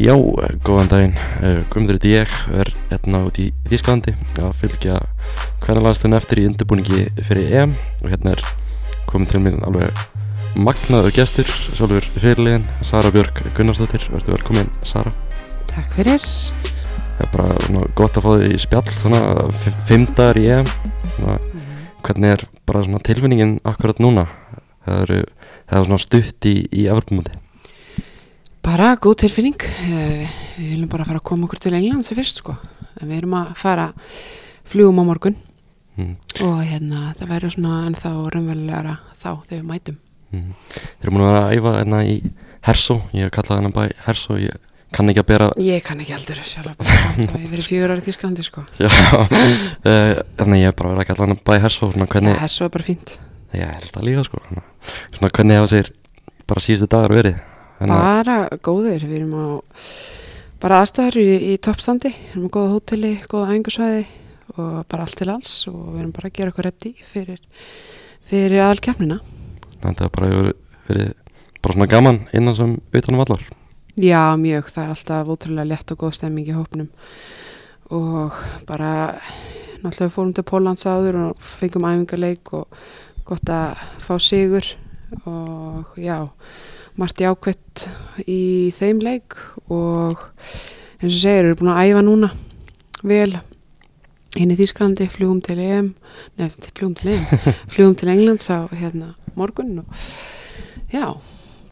Já, 0.00 0.14
góðan 0.64 0.88
daginn, 0.88 1.16
uh, 1.44 1.60
Guðmundur 1.68 1.98
ég, 2.08 2.30
er 2.56 2.70
hérna 2.88 3.20
út 3.26 3.36
í 3.42 3.50
Þísklandi 3.68 4.14
að 4.40 4.54
fylgja 4.56 4.94
hvernalagstunni 5.64 6.16
eftir 6.16 6.40
í 6.40 6.46
undirbúningi 6.48 7.02
fyrir 7.26 7.50
EM 7.60 7.74
og 8.00 8.06
hérna 8.08 8.32
er 8.36 8.44
komin 9.10 9.28
til 9.28 9.42
mér 9.44 9.58
alveg 9.66 10.00
magnaður 10.56 11.12
gestur, 11.14 11.50
sjálfur 11.76 12.06
fyrirliðin, 12.16 12.64
Sara 12.86 13.12
Björk 13.14 13.42
Gunnarsdóttir, 13.58 14.06
verður 14.14 14.38
velkomin 14.38 14.70
Sara. 14.88 15.12
Takk 15.70 15.92
fyrir. 15.98 16.24
Það 16.24 17.20
er 17.26 17.30
bara 17.36 17.60
svona, 17.66 17.84
gott 18.00 18.16
að 18.18 18.24
fá 18.24 18.30
þig 18.40 18.56
í 18.56 18.62
spjall, 18.64 18.86
svona 18.94 19.20
f- 19.52 19.84
fimm 19.90 20.08
dagar 20.16 20.40
í 20.40 20.46
EM, 20.56 20.72
svona, 21.18 21.36
hvernig 22.08 22.34
er 22.38 22.46
bara 22.66 22.82
svona 22.88 23.02
tilfinningin 23.06 23.54
akkurat 23.68 24.00
núna? 24.02 24.24
Það 24.88 25.04
eru, 25.04 25.20
það 25.68 25.78
er 25.82 25.88
svona 25.90 26.02
stutt 26.08 26.50
í, 26.50 26.56
í 26.72 26.88
Evropamóti. 26.88 27.36
Bara 28.62 28.94
góð 29.00 29.16
tilfinning. 29.24 29.56
Eh, 29.62 30.28
Við 30.60 30.74
viljum 30.74 30.90
bara 30.92 31.04
fara 31.08 31.18
að 31.20 31.24
koma 31.30 31.46
okkur 31.48 31.60
til 31.64 31.72
England 31.78 32.04
sem 32.04 32.16
fyrst 32.18 32.42
sko. 32.42 32.52
En 33.00 33.08
við 33.08 33.22
erum 33.22 33.36
að 33.38 33.54
fara 33.56 33.92
flugum 34.68 35.00
á 35.00 35.04
morgun 35.08 35.36
Mm. 35.98 36.14
og 36.46 36.60
hérna 36.64 37.12
það 37.18 37.28
væri 37.28 37.48
svona 37.50 37.86
ennþá 37.90 38.10
raunverulegra 38.32 38.92
þá 39.20 39.30
þegar 39.44 39.58
við 39.58 39.64
mætum. 39.68 39.96
Mm. 40.32 40.52
Þeir 40.70 41.02
eru 41.08 41.10
múin 41.12 41.24
að 41.26 41.32
vera 41.34 41.40
að 41.48 41.56
æfa 41.58 41.72
hérna 41.80 41.98
í 42.06 42.14
Hersó, 42.64 42.94
ég 43.12 43.24
hef 43.26 43.30
kallað 43.34 43.58
hennar 43.58 43.74
bæ 43.74 43.92
Hersó, 44.06 44.36
ég 44.38 44.54
kann 44.94 45.08
ekki 45.10 45.20
að 45.20 45.26
bera, 45.26 45.48
Ég 45.58 45.82
kann 45.84 46.00
ekki 46.00 46.14
heldur 46.14 46.40
sjálf 46.46 46.76
bara 46.78 46.88
það 46.88 47.18
hefur 47.18 47.50
verið 47.50 47.68
fjögur 47.70 47.92
ári 47.92 48.00
í 48.00 48.06
Þýskalandi 48.06 48.46
sko. 48.46 48.64
já, 48.78 48.88
þannig 50.38 50.62
ég 50.62 50.70
hef 50.70 50.76
bara 50.78 50.94
verið 50.94 51.02
að 51.02 51.10
kalla 51.10 51.26
hennar 51.26 51.42
bæ 51.44 51.52
Hersó, 51.66 51.90
hvernig, 51.92 52.36
Það 52.38 52.46
er 52.48 52.54
svo 52.54 52.68
bara 52.70 52.84
fínt. 52.86 53.18
já, 53.52 53.60
ég 53.60 53.74
held 53.74 53.96
að 54.00 54.06
líka 54.08 54.24
sko, 54.30 54.42
svona, 54.46 55.32
hvernig 55.34 55.58
hefa 55.58 55.70
sér 55.74 55.92
bara 56.46 56.60
síðustu 56.64 56.88
dagar 56.96 57.12
verið, 57.18 57.34
Hérna, 57.34 57.49
Bara 57.80 58.48
góðir. 58.60 59.06
Við 59.08 59.22
erum 59.22 59.36
á 59.36 59.46
bara 60.60 60.82
aðstæður 60.82 61.20
í, 61.22 61.28
í 61.52 61.54
toppstandi. 61.62 62.12
Við 62.12 62.34
erum 62.34 62.50
á 62.50 62.54
góða 62.56 62.72
hóteli, 62.74 63.12
góða 63.30 63.52
æfingarsvæði 63.54 64.02
og 64.56 64.74
bara 64.90 65.06
allt 65.06 65.16
til 65.16 65.30
alls 65.30 65.52
og 65.70 65.78
við 65.94 66.02
erum 66.02 66.12
bara 66.16 66.28
að 66.28 66.36
gera 66.36 66.52
okkur 66.52 66.66
reddi 66.66 66.92
fyrir, 67.06 67.40
fyrir 68.28 68.64
aðalkjafnina. 68.66 69.20
þannig 69.80 69.90
að 69.94 70.02
það 70.02 70.12
bara 70.16 70.30
hefur 70.30 70.52
verið 70.90 71.12
bara 71.60 71.76
svona 71.76 71.90
gaman 71.94 72.20
innan 72.36 72.56
sem 72.58 72.76
utanum 72.92 73.24
allar. 73.24 73.46
Já, 74.00 74.36
mjög. 74.36 74.70
Það 74.72 74.84
er 74.84 74.94
alltaf 74.94 75.32
ótrúlega 75.34 75.70
lett 75.70 75.92
og 75.92 76.02
góð 76.04 76.16
stemming 76.18 76.48
í 76.48 76.56
hópnum 76.56 76.90
og 77.90 78.36
bara 78.68 79.18
náttúrulega 79.82 80.14
fórum 80.14 80.34
til 80.36 80.46
Pólans 80.46 80.86
áður 80.86 81.18
og 81.24 81.40
fengum 81.42 81.88
æfingarleik 81.88 82.52
og 82.54 82.68
gott 83.26 83.50
að 83.50 83.80
fá 84.02 84.14
sigur 84.22 84.66
og 85.26 85.96
já, 85.98 86.28
margt 87.00 87.22
jákvætt 87.22 87.86
í 88.28 88.40
þeim 88.76 89.00
leik 89.04 89.38
og 89.72 90.20
eins 91.00 91.14
og 91.14 91.20
segir, 91.22 91.46
við 91.46 91.50
erum 91.50 91.60
búin 91.62 91.72
að 91.72 91.88
æfa 91.88 92.04
núna 92.04 92.30
vel 93.00 93.32
inn 94.38 94.52
í 94.52 94.58
Þýskalandi, 94.58 95.08
flugum 95.10 95.40
til 95.42 95.58
EM 95.64 95.94
nefn, 96.38 96.70
flugum 96.76 96.94
til 96.98 97.14
EM 97.14 97.26
flugum 97.72 97.96
til 97.98 98.12
Englands 98.12 98.50
á 98.52 98.68
hérna 98.68 99.14
morgun 99.38 99.80
og 99.82 100.04
já, 100.92 101.06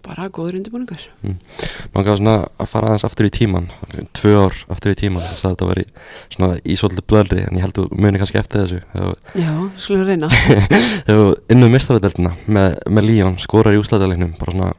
bara 0.06 0.30
góður 0.32 0.58
undirbúningar 0.58 1.04
Mér 1.22 2.06
gaf 2.06 2.18
svona 2.18 2.34
að 2.56 2.70
fara 2.72 2.90
aðeins 2.90 3.06
aftur 3.08 3.28
í 3.28 3.32
tíman, 3.34 3.68
tvö 4.16 4.34
ár 4.46 4.58
aftur 4.72 4.94
í 4.94 4.98
tíman, 4.98 5.24
þess 5.24 5.44
að 5.44 5.54
þetta 5.54 5.68
var 5.68 5.82
í 5.82 5.86
svona 6.34 6.50
í 6.62 6.76
svolítið 6.78 7.08
blöðri, 7.12 7.44
en 7.44 7.58
ég 7.58 7.64
held 7.66 7.80
að 7.82 7.94
muni 7.96 8.20
kannski 8.20 8.40
eftir 8.40 8.62
þessu. 8.64 8.80
Þegar 8.92 9.40
Já, 9.42 9.52
skulum 9.82 10.04
reyna. 10.06 10.28
Þú 11.08 11.24
innum 11.54 11.72
mistaradöldina 11.74 12.34
með, 12.46 12.76
með 12.92 13.08
Líón, 13.08 13.38
skorar 13.42 13.74
í 13.74 13.80
úslæðalegnum, 13.80 14.36
bara 14.38 14.54
svona 14.54 14.70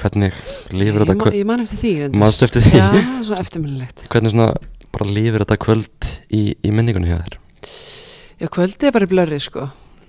hvernig 0.00 0.32
lífur 0.72 1.04
þetta 1.04 1.16
kvöld, 1.20 1.36
ég 1.36 1.48
man 1.48 1.62
eftir 1.64 1.80
því 1.82 1.92
eftir 2.46 2.64
því? 2.64 2.72
Já, 2.78 2.88
svo 3.28 3.38
eftirminnilegt. 3.38 4.04
Hvernig 4.12 4.34
svona 4.34 4.48
bara 4.92 5.08
lífur 5.08 5.44
þetta 5.44 5.58
kvöld 5.60 6.10
í, 6.32 6.42
í 6.56 6.74
minningunni 6.74 7.10
hjá 7.12 7.20
þér? 7.20 7.38
Já, 8.42 8.46
kvöldið 8.48 8.88
er 8.88 8.94
bara 8.96 9.08
í 9.08 9.12
blörri 9.12 9.40
sko. 9.42 9.68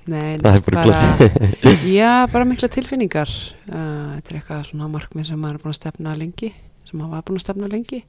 Nei, 0.10 0.36
Það 0.42 0.58
er 0.58 0.64
bara 0.68 0.84
blörri 0.90 1.74
Já, 1.98 2.12
bara 2.32 2.48
mikla 2.50 2.70
tilfinningar. 2.72 3.32
Uh, 3.70 4.18
Þetta 4.18 4.34
er 4.34 4.40
eitthvað 4.40 4.68
svona 4.72 4.92
markmið 4.92 5.30
sem 5.30 5.40
maður 5.40 5.60
er 5.60 5.64
búin 5.64 5.76
að 5.76 5.80
stefna 5.80 6.16
lengi 6.20 6.52
sem 6.90 7.00
maður 7.00 7.16
var 7.16 7.26
búin 7.28 7.40
að 7.40 7.46
stefna 7.46 7.72
lengi. 7.72 8.02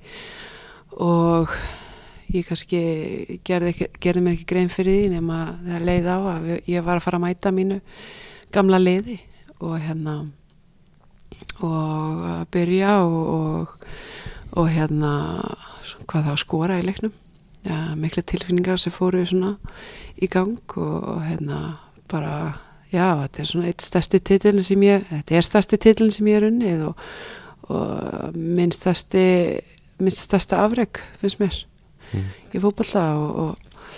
Og 1.04 1.52
ég 2.34 2.46
kannski 2.48 2.80
gerði, 3.46 3.74
ekki, 3.74 3.90
gerði 4.02 4.24
mér 4.24 4.36
ekki 4.38 4.48
grein 4.48 4.72
fyrir 4.72 5.02
því 5.02 5.10
nema 5.18 5.40
þegar 5.60 5.86
leið 5.90 6.08
á 6.08 6.18
að 6.18 6.48
ég 6.70 6.86
var 6.86 6.98
að 6.98 7.04
fara 7.04 7.20
að 7.20 7.26
mæta 7.26 7.52
mínu 7.54 7.78
gamla 8.54 8.80
leiði 8.80 9.18
og 9.60 9.76
hérna 9.82 10.16
og 11.64 12.24
að 12.30 12.44
byrja 12.54 12.92
og, 13.04 13.20
og, 13.34 13.88
og 14.60 14.68
hérna 14.70 15.12
hvað 16.08 16.26
þá 16.28 16.32
að 16.34 16.40
skora 16.44 16.78
í 16.80 16.84
leiknum 16.86 17.12
ja, 17.64 17.78
mikla 17.96 18.22
tilfinningar 18.28 18.78
sem 18.80 18.92
fóru 18.94 19.22
svona 19.26 19.54
í 20.20 20.28
gang 20.30 20.58
og, 20.76 20.96
og 21.16 21.22
hérna 21.24 21.60
bara, 22.10 22.54
já, 22.92 23.06
þetta 23.24 23.40
er 23.42 23.48
svona 23.50 23.68
eitt 23.70 23.82
stærsti 23.84 24.20
titilin 24.20 24.66
sem 24.66 24.82
ég, 24.84 25.06
þetta 25.10 25.38
er 25.40 25.46
stærsti 25.48 25.78
titilin 25.80 26.12
sem 26.14 26.28
ég 26.30 26.40
er 26.42 26.48
unnið 26.50 26.82
og, 26.90 27.06
og 27.72 28.36
minn 28.36 28.72
stærsti 28.74 29.24
minn 30.02 30.12
stærsta 30.14 30.60
afreg 30.64 31.00
finnst 31.22 31.40
mér 31.42 31.62
Mm. 32.14 32.26
í 32.52 32.60
fótballa 32.60 33.00
og, 33.16 33.30
og 33.40 33.94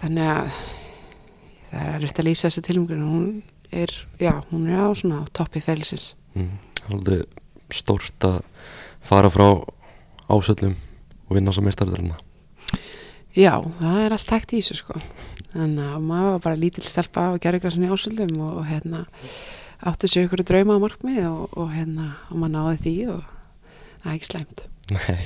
þannig 0.00 0.28
að 0.30 0.52
það 1.72 1.80
er 1.82 1.88
erfitt 1.96 2.20
að 2.22 2.26
lýsa 2.28 2.46
þessi 2.46 2.62
tilfinningar 2.64 3.00
hún 3.02 3.24
er, 3.74 3.90
já, 4.22 4.30
hún 4.52 4.68
er 4.70 4.78
á 4.80 4.88
svona 4.96 5.18
toppi 5.36 5.60
ferilsins 5.60 6.12
Mm. 6.38 6.46
Alveg 6.88 7.26
stórt 7.74 8.24
að 8.26 8.40
fara 9.04 9.30
frá 9.30 9.46
ásöllum 10.30 10.74
og 11.28 11.36
vinna 11.36 11.52
svo 11.54 11.62
mistaradöldina. 11.66 12.16
Já, 13.36 13.60
það 13.78 13.98
er 14.04 14.14
allt 14.16 14.30
hægt 14.34 14.52
í 14.56 14.60
þessu 14.62 14.74
sko 14.80 14.96
að 15.54 15.76
maður 16.02 16.32
var 16.34 16.42
bara 16.44 16.58
lítil 16.58 16.82
stelpa 16.86 17.28
og 17.34 17.40
gerði 17.42 17.60
græsan 17.64 17.84
í 17.86 17.90
ásöldum 17.90 18.32
og, 18.42 18.56
og 18.62 18.66
hérna 18.70 19.04
átti 19.86 20.10
sér 20.10 20.26
ykkur 20.26 20.42
drauma 20.46 20.76
á 20.78 20.82
markmið 20.82 21.24
og, 21.30 21.46
og 21.58 21.70
hérna 21.74 22.08
og 22.30 22.36
maður 22.42 22.54
náði 22.56 22.80
því 22.84 22.94
og 23.14 23.22
það 24.02 24.10
er 24.10 24.16
ekki 24.18 24.30
slæmt 24.30 24.64
Nei, 24.90 25.16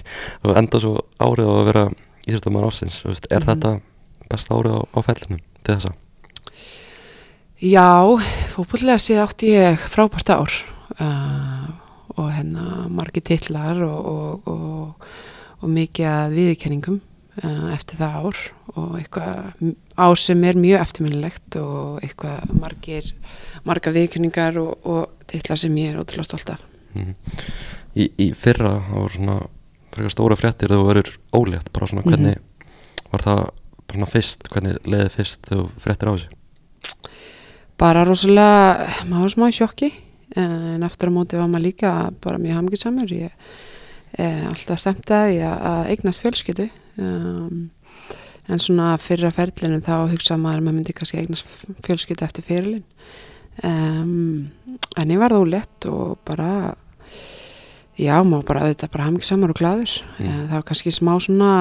og 0.44 0.56
enda 0.60 0.81
svo 0.82 0.94
árið 1.25 1.48
á 1.48 1.53
að 1.56 1.66
vera 1.70 1.84
íþjóttamæður 2.28 2.69
ásins, 2.69 2.98
er 3.09 3.41
Mhm. 3.41 3.48
þetta 3.48 3.72
besta 4.31 4.54
árið 4.56 4.76
á, 4.76 4.81
á 4.84 4.98
fellinum 5.09 5.41
til 5.64 5.75
þessa? 5.75 5.93
Já, 7.64 7.88
fótbollega 8.53 9.00
séð 9.00 9.22
átti 9.25 9.53
ég 9.54 9.81
frábært 9.93 10.28
ár 10.34 10.53
uh, 11.03 11.65
og 12.15 12.28
hérna 12.34 12.84
margi 12.93 13.22
titlar 13.25 13.81
og, 13.87 14.06
og, 14.12 14.50
og, 14.50 15.09
og 15.60 15.72
mikið 15.75 16.10
að 16.10 16.37
viðkenningum 16.38 17.00
uh, 17.43 17.72
eftir 17.75 18.00
það 18.03 18.21
ár 18.21 18.43
og 18.75 18.93
eitthvað 18.99 19.72
ár 20.06 20.21
sem 20.21 20.44
er 20.47 20.60
mjög 20.60 20.84
eftirminnilegt 20.84 21.59
og 21.60 22.05
eitthvað 22.05 22.55
margir 22.59 23.10
marga 23.65 23.94
viðkenningar 23.94 24.60
og, 24.62 24.78
og 24.84 25.27
titlar 25.31 25.60
sem 25.60 25.75
ég 25.81 25.94
er 25.94 26.00
ótrúlega 26.03 26.31
stolt 26.31 26.56
af 26.56 26.71
Mm. 26.94 27.15
Í, 27.99 28.05
í 28.22 28.26
fyrra 28.38 28.76
það 28.87 28.93
voru 28.94 29.16
svona 29.16 29.37
frekar 29.94 30.12
stóra 30.15 30.37
fréttir 30.38 30.71
þú 30.71 30.84
verður 30.87 31.09
ólétt, 31.34 31.71
bara 31.75 31.88
svona 31.91 32.05
hvernig 32.06 32.37
var 33.11 33.25
það 33.25 33.41
bara 33.43 33.97
svona 33.97 34.11
fyrst, 34.11 34.49
hvernig 34.53 34.78
leiði 34.87 35.11
fyrst 35.15 35.49
þú 35.50 35.59
fréttir 35.82 36.11
á 36.11 36.15
þessu? 36.15 36.28
bara 37.81 38.05
rosalega, 38.06 38.88
maður 39.09 39.26
var 39.26 39.34
smá 39.34 39.47
í 39.50 39.56
sjokki 39.59 39.91
en 40.41 40.83
eftir 40.87 41.11
á 41.11 41.12
móti 41.15 41.39
var 41.39 41.50
maður 41.50 41.69
líka 41.69 41.93
bara 42.25 42.41
mjög 42.43 42.59
hamingjusamur 42.59 43.15
ég 43.15 43.31
eh, 44.19 44.45
alltaf 44.49 44.81
stemt 44.83 45.11
að 45.15 45.39
eignast 45.93 46.22
fjölskyldu 46.25 46.69
um, 46.99 47.71
en 48.49 48.61
svona 48.61 48.94
fyrra 49.00 49.31
ferlinu 49.34 49.81
þá 49.84 50.11
hugsa 50.12 50.37
maður 50.37 50.61
að 50.61 50.67
maður 50.67 50.78
myndi 50.78 50.97
kannski 50.97 51.21
eignast 51.23 51.49
fjölskyldu 51.87 52.27
eftir 52.27 52.47
fyrirlin 52.47 52.84
um, 53.65 54.50
en 54.99 55.15
ég 55.15 55.23
var 55.23 55.34
þó 55.34 55.44
lett 55.49 55.89
og 55.91 56.19
bara 56.27 56.75
já, 57.97 58.17
maður 58.27 58.49
bara 58.50 58.67
auðvitað 58.67 58.94
bara 58.97 59.09
hamingjusamur 59.09 59.55
og 59.55 59.61
gladur 59.61 60.00
Mm. 60.19 60.26
mm. 60.26 60.49
það 60.49 60.56
var 60.58 60.67
kannski 60.69 60.91
smá 60.94 61.14
svona 61.20 61.53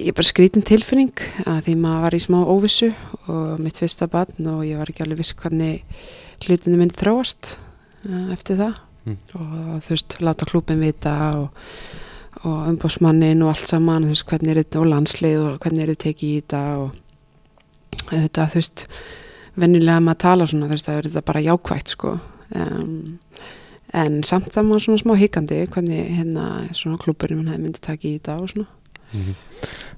ég 0.00 0.14
bara 0.16 0.26
skrítin 0.26 0.64
tilfinning 0.64 1.12
að 1.44 1.66
því 1.68 1.76
maður 1.76 2.02
var 2.06 2.16
í 2.16 2.20
smá 2.24 2.38
óvissu 2.44 2.90
og 3.28 3.60
mitt 3.60 3.76
fyrsta 3.76 4.08
barn 4.08 4.48
og 4.48 4.64
ég 4.64 4.80
var 4.80 4.88
ekki 4.90 5.04
alveg 5.04 5.20
viss 5.20 5.36
hvernig 5.36 5.84
hlutinu 6.44 6.78
myndi 6.80 6.96
þróast 7.00 7.56
uh, 8.06 8.30
eftir 8.34 8.60
það. 8.60 8.78
Mm. 9.08 9.16
og 9.32 9.78
þú 9.80 9.94
veist, 9.94 10.14
láta 10.20 10.44
klúpin 10.44 10.82
vita 10.84 11.14
og, 11.40 11.62
og 12.44 12.66
umbósmannin 12.68 13.40
og 13.40 13.54
allt 13.54 13.70
saman, 13.70 14.04
þú 14.04 14.12
veist, 14.12 14.26
hvernig 14.28 14.52
er 14.52 14.60
þetta 14.60 14.82
og 14.82 14.90
landslið 14.90 15.38
og 15.40 15.54
hvernig 15.62 15.84
er 15.84 15.92
þetta 15.94 16.04
tekið 16.04 16.28
í 16.28 16.42
þetta 16.42 16.60
og 16.82 18.02
þetta, 18.10 18.44
þú 18.52 18.60
veist 18.60 18.84
venjulega 19.60 20.02
maður 20.04 20.20
tala 20.26 20.48
svona, 20.50 20.68
þú 20.68 20.76
veist, 20.76 20.90
það 20.90 20.98
er 20.98 21.08
þetta 21.08 21.24
bara 21.30 21.44
jákvætt, 21.46 21.94
sko. 21.94 22.12
Um, 22.50 22.92
en 23.96 24.20
samt 24.26 24.52
það 24.54 24.68
maður 24.68 24.84
svona 24.84 25.02
smá 25.02 25.14
hikandi 25.18 25.62
hvernig 25.72 26.12
hérna 26.18 26.44
svona 26.76 27.00
klúpurinn 27.00 27.48
myndi 27.48 27.80
takið 27.82 28.10
í 28.12 28.18
þetta 28.20 28.36
og 28.42 28.52
svona. 28.52 28.68
Mm 29.10 29.34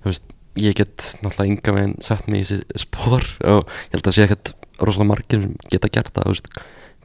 Þú 0.03 0.11
veist, 0.11 0.25
ég 0.59 0.75
get 0.75 1.05
náttúrulega 1.23 1.51
ynga 1.53 1.75
veginn 1.77 1.95
sett 2.03 2.29
mig 2.29 2.43
í 2.43 2.47
þessi 2.49 2.81
spór 2.83 3.27
og 3.53 3.61
ég 3.63 3.95
held 3.95 4.09
að 4.09 4.17
sé 4.17 4.25
ekkert 4.27 4.55
rosalega 4.83 5.11
margir 5.13 5.45
sem 5.45 5.59
geta 5.73 5.91
gert 5.93 6.15
það, 6.17 6.33
veist, 6.33 6.49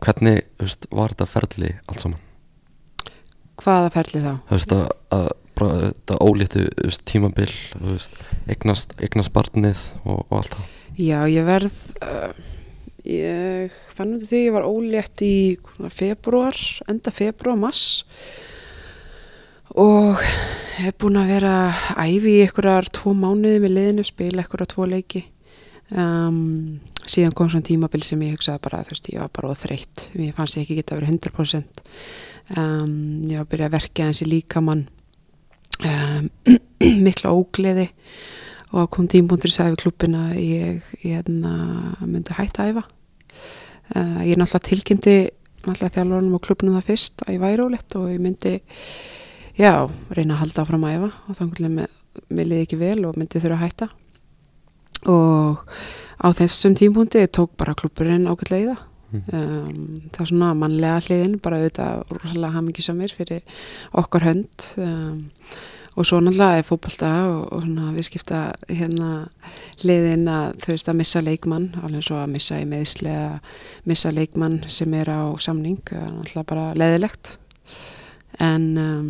hvernig, 0.03 0.41
veist, 0.61 0.87
var 0.93 1.13
þetta 1.13 1.29
ferli 1.31 1.73
allt 1.87 2.05
saman? 2.05 2.23
hvaða 3.57 3.93
ferli 3.93 4.23
þá? 4.23 4.33
þú 4.47 4.57
veist 4.57 4.75
að, 4.75 4.87
að 5.17 5.29
bara 5.57 5.77
þetta 5.87 6.17
veist, 6.83 7.05
tímabil 7.09 7.49
eignast, 8.47 8.93
eignast 9.01 9.33
barnið 9.33 9.81
og, 10.03 10.25
og 10.27 10.35
allt 10.41 10.57
það 10.57 10.75
Já, 10.97 11.19
ég 11.29 11.45
verð 11.45 11.73
uh, 12.01 12.31
ég 13.05 13.73
fann 13.93 14.15
út 14.15 14.23
af 14.25 14.29
því 14.31 14.43
ég 14.43 14.55
var 14.55 14.67
ólétt 14.67 15.23
í 15.25 15.35
februar, 15.93 16.57
enda 16.89 17.13
februar, 17.13 17.57
mass 17.59 18.03
og 19.77 20.21
hef 20.77 20.97
búin 21.01 21.19
að 21.19 21.33
vera 21.35 21.55
æfi 21.97 22.37
í 22.37 22.43
einhverjar 22.45 22.89
tvo 22.93 23.13
mánuði 23.17 23.61
með 23.63 23.75
liðinu, 23.77 24.07
spila 24.07 24.43
einhverjar 24.43 24.73
tvo 24.73 24.87
leiki 24.89 25.23
um, 25.95 26.79
síðan 27.07 27.35
kom 27.37 27.51
svona 27.51 27.67
tímabil 27.67 28.03
sem 28.03 28.23
ég 28.25 28.35
hugsaði 28.35 28.63
bara, 28.63 28.83
þú 28.83 28.95
veist, 28.95 29.11
ég 29.13 29.21
var 29.23 29.31
bara 29.35 29.51
óþreytt 29.53 30.09
ég 30.17 30.35
fannst 30.35 30.57
ég 30.57 30.65
ekki 30.65 30.79
geta 30.81 30.97
verið 30.97 31.15
100% 31.15 31.85
um, 32.55 32.91
ég 33.27 33.37
var 33.37 33.45
að 33.45 33.51
byrja 33.51 33.69
að 33.69 33.75
verka 33.75 34.07
eins 34.07 34.21
í 34.23 34.27
líkamann. 34.29 34.85
Um, 35.85 36.29
mikla 37.05 37.33
ógleði. 37.35 37.89
Og 38.75 38.89
kom 38.91 39.07
tímbúndur 39.07 39.51
við 39.51 39.77
klubbin 39.79 40.17
að 40.19 40.39
ég, 40.41 40.87
ég 41.03 41.19
hérna, 41.19 41.51
myndi 42.03 42.35
hætta 42.35 42.65
að 42.65 42.71
æfa. 42.73 42.85
Uh, 43.95 44.19
ég 44.27 44.33
er 44.35 44.41
náttúrulega 44.41 44.67
tilkynnti 44.67 45.15
náttúrulega 45.67 45.93
þjálfurinn 45.95 46.33
og 46.35 46.43
klubbinu 46.43 46.73
það 46.75 46.89
fyrst 46.89 47.23
að 47.23 47.33
ég 47.35 47.43
væri 47.43 47.63
ólitt 47.63 47.95
og 47.99 48.09
ég 48.11 48.19
myndi 48.23 48.53
já, 49.57 49.87
reyna 50.11 50.35
að 50.35 50.41
halda 50.43 50.65
áfram 50.65 50.87
að 50.87 50.97
æfa. 50.97 51.09
Og 51.27 51.39
þannig 51.39 51.63
að 51.63 52.27
mér 52.27 52.51
liði 52.51 52.67
ekki 52.67 52.81
vel 52.81 52.99
og 53.07 53.19
myndi 53.19 53.41
þurfa 53.43 53.59
að 53.59 53.65
hætta 53.65 53.89
og 55.05 55.63
á 56.17 56.27
þessum 56.33 56.75
tímbúndi 56.77 57.23
tók 57.29 57.53
bara 57.59 57.77
klubburinn 57.77 58.29
ágætlega 58.29 58.63
í 58.63 58.69
það. 58.71 58.83
Mm. 59.07 59.21
um, 59.31 59.99
það 60.11 60.19
er 60.19 60.27
svona 60.27 60.47
mannlega 60.59 61.03
hliðin 61.05 61.37
bara 61.39 61.61
auðvitað 61.61 62.09
rosalega 62.11 62.55
hamingisamir 62.57 63.13
fyrir 63.15 63.61
okkar 63.95 64.25
hönd. 64.27 64.65
Um, 64.75 65.29
og 65.97 66.05
svo 66.05 66.19
náttúrulega 66.21 66.59
er 66.59 66.65
fótbolta 66.67 67.11
og, 67.25 67.53
og 67.53 67.63
svona 67.63 67.93
viðskipta 67.95 68.41
hérna 68.69 69.11
hliðin 69.81 70.27
að 70.29 70.59
þau 70.61 70.69
veist 70.75 70.91
að 70.91 70.99
missa 70.99 71.21
leikmann 71.25 71.71
alveg 71.81 72.05
svo 72.05 72.19
að 72.21 72.35
missa 72.35 72.59
í 72.61 72.67
meðslega 72.69 73.39
missa 73.89 74.11
leikmann 74.13 74.59
sem 74.69 74.93
er 74.93 75.09
á 75.09 75.25
samning 75.41 75.81
náttúrulega 75.89 76.45
bara 76.51 76.67
leðilegt 76.77 77.37
en 78.43 78.69
um, 78.77 79.09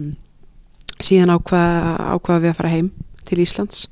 síðan 1.04 1.36
ákvað, 1.36 1.76
ákvað 2.16 2.44
við 2.46 2.54
að 2.54 2.60
fara 2.62 2.74
heim 2.78 2.90
til 3.28 3.42
Íslands 3.44 3.84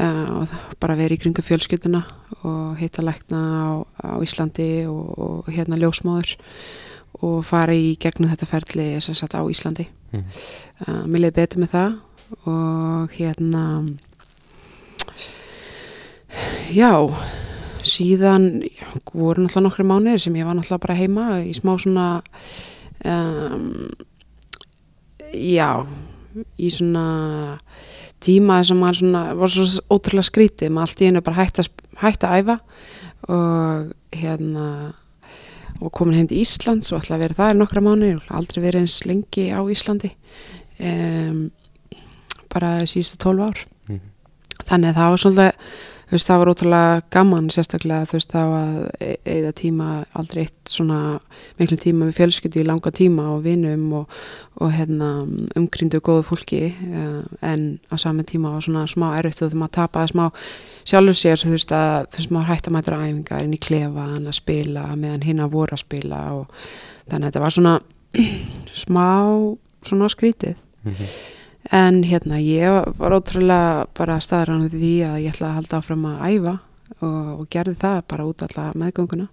og 0.00 0.52
bara 0.80 0.96
verið 0.96 1.18
í 1.18 1.22
kringu 1.24 1.42
fjölskylduna 1.44 2.04
og 2.48 2.78
hitta 2.80 3.04
lækna 3.04 3.40
á, 3.40 3.68
á 4.00 4.12
Íslandi 4.24 4.86
og, 4.88 5.18
og 5.18 5.50
hérna 5.52 5.76
ljósmáður 5.76 6.36
og 7.22 7.42
fara 7.44 7.74
í 7.76 7.92
gegnum 8.00 8.30
þetta 8.32 8.48
ferli 8.48 8.86
sem 9.04 9.14
sagt 9.18 9.36
á 9.36 9.42
Íslandi 9.44 9.88
Mm. 10.12 10.24
uh, 10.84 11.04
mér 11.08 11.22
leiði 11.22 11.36
betur 11.38 11.60
með 11.62 11.70
það 11.72 11.92
og 12.52 13.14
hérna 13.16 13.62
já 16.68 16.90
síðan 17.80 18.60
já, 18.60 18.90
voru 19.14 19.40
náttúrulega 19.46 19.64
nokkru 19.64 19.86
mánuðir 19.88 20.20
sem 20.20 20.36
ég 20.36 20.44
var 20.44 20.58
náttúrulega 20.58 20.84
bara 20.84 20.98
heima 20.98 21.26
í 21.40 21.54
smá 21.56 21.72
svona 21.80 22.06
um, 23.08 23.88
já 25.32 25.86
í 26.58 26.70
svona 26.72 27.04
tíma 28.22 28.60
sem 28.66 28.78
maður 28.78 29.00
svona 29.02 29.22
var 29.38 29.52
svo 29.52 29.66
ótrúlega 29.96 30.28
skrítið 30.28 30.72
maður 30.72 30.88
allt 30.92 31.02
í 31.02 31.08
einu 31.10 31.22
bara 31.26 31.40
hætti 31.42 31.64
að, 31.64 31.70
hætti 32.02 32.28
að 32.28 32.36
æfa 32.42 32.56
og 33.32 33.92
hérna 34.18 34.66
og 35.82 35.90
komin 35.94 36.14
heim 36.20 36.28
til 36.30 36.42
Íslands 36.42 36.92
og 36.92 37.00
ætla 37.02 37.16
að 37.16 37.24
vera 37.24 37.38
það 37.40 37.54
í 37.54 37.58
nokkra 37.58 37.82
mánu 37.82 38.10
aldrei 38.30 38.60
verið 38.62 38.84
eins 38.84 38.98
lengi 39.08 39.48
á 39.50 39.60
Íslandi 39.72 40.12
um, 40.82 41.40
bara 42.52 42.74
síðustu 42.86 43.18
12 43.24 43.46
ár 43.48 43.64
Mhm. 43.88 44.00
þannig 44.68 44.88
að 44.92 44.98
það 45.00 45.10
var 45.10 45.22
svolítið 45.22 45.52
þú 46.12 46.18
veist 46.18 46.28
það 46.28 46.40
var 46.42 46.50
ótrúlega 46.52 46.96
gaman 47.14 47.46
sérstaklega 47.48 48.04
þú 48.10 48.16
veist 48.18 48.32
þá 48.34 48.40
að 48.42 48.74
eða 49.32 49.52
tíma 49.56 49.86
aldrei 50.20 50.42
eitt 50.42 50.68
svona 50.68 50.98
miklu 51.56 51.78
tíma 51.80 52.04
með 52.04 52.18
fjölskyldi 52.18 52.60
í 52.60 52.66
langa 52.68 52.92
tíma 52.92 53.30
og 53.32 53.40
vinum 53.46 53.86
og, 54.02 54.18
og 54.60 54.74
hérna 54.76 55.08
umgríndu 55.56 56.02
góðu 56.04 56.26
fólki 56.28 56.60
uh, 56.68 57.22
en 57.40 57.64
á 57.88 57.96
saman 57.96 58.28
tíma 58.28 58.52
var 58.52 58.66
svona 58.66 58.84
smá 58.92 59.08
erfitt 59.16 59.40
og 59.40 59.48
þegar 59.54 59.62
maður 59.62 59.76
tapaði 59.78 60.12
smá 60.12 60.24
sjálfur 60.92 61.16
sér 61.22 61.40
þú 61.40 61.54
veist 61.56 61.72
að 61.78 62.08
þú 62.12 62.20
veist 62.20 62.34
maður 62.36 62.50
hætti 62.52 62.68
að 62.68 62.76
mæta 62.76 63.00
æfingar 63.00 63.46
inn 63.48 63.56
í 63.56 63.62
klefa 63.68 64.08
hann 64.12 64.28
að 64.28 64.38
spila 64.42 64.84
meðan 64.92 65.24
hinn 65.30 65.40
að 65.40 65.54
voru 65.56 65.78
að 65.78 65.84
spila 65.86 66.20
og 66.42 66.66
þannig 67.08 67.22
að 67.24 67.30
þetta 67.30 67.46
var 67.46 67.56
svona 67.56 67.74
smá 68.84 69.08
svona 69.80 70.12
skrítið 70.12 70.58
Mhm. 70.82 71.06
En 71.70 72.02
hérna 72.02 72.40
ég 72.42 72.92
var 72.98 73.14
ótrúlega 73.14 73.86
bara 73.94 74.18
staðrann 74.20 74.68
því 74.72 74.92
að 75.06 75.18
ég 75.22 75.34
ætla 75.34 75.52
að 75.52 75.58
halda 75.60 75.78
áfram 75.78 76.06
að 76.10 76.22
æfa 76.26 76.54
og, 76.98 77.40
og 77.40 77.48
gerði 77.52 77.76
það 77.80 77.98
bara 78.10 78.26
út 78.28 78.44
alla 78.46 78.64
meðgönguna. 78.78 79.28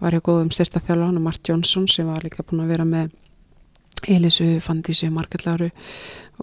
Var 0.00 0.16
hjá 0.16 0.22
góðum 0.24 0.52
styrsta 0.54 0.80
þjálfana 0.80 1.20
Mart 1.22 1.48
Jónsson 1.48 1.88
sem 1.90 2.08
var 2.08 2.24
líka 2.24 2.46
búin 2.46 2.64
að 2.64 2.72
vera 2.72 2.86
með 2.88 3.10
Elisu 4.08 4.46
Fandísi 4.64 5.10
Markalláru 5.12 5.68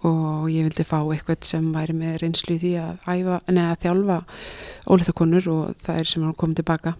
og 0.05 0.45
ég 0.53 0.67
vildi 0.67 0.85
fá 0.85 0.99
eitthvað 1.01 1.47
sem 1.49 1.71
væri 1.73 1.95
með 1.97 2.19
reynslu 2.21 2.59
því 2.61 2.73
að 2.83 3.07
æfa, 3.09 3.39
neða 3.49 3.71
að 3.73 3.83
þjálfa 3.85 4.17
ólítakonur 4.85 5.49
og 5.55 5.77
það 5.81 6.01
er 6.01 6.11
sem 6.11 6.27
er 6.27 6.37
komið 6.37 6.61
tilbaka. 6.61 6.93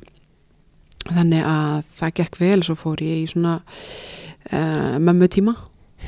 Þannig 1.08 1.46
að 1.46 1.84
það 2.00 2.16
gekk 2.19 2.40
vel 2.42 2.60
svo 2.66 2.75
fór 2.75 3.04
ég 3.06 3.22
í 3.22 3.28
svona 3.30 3.60
uh, 3.62 4.98
mömmu 4.98 5.30
tíma 5.31 5.54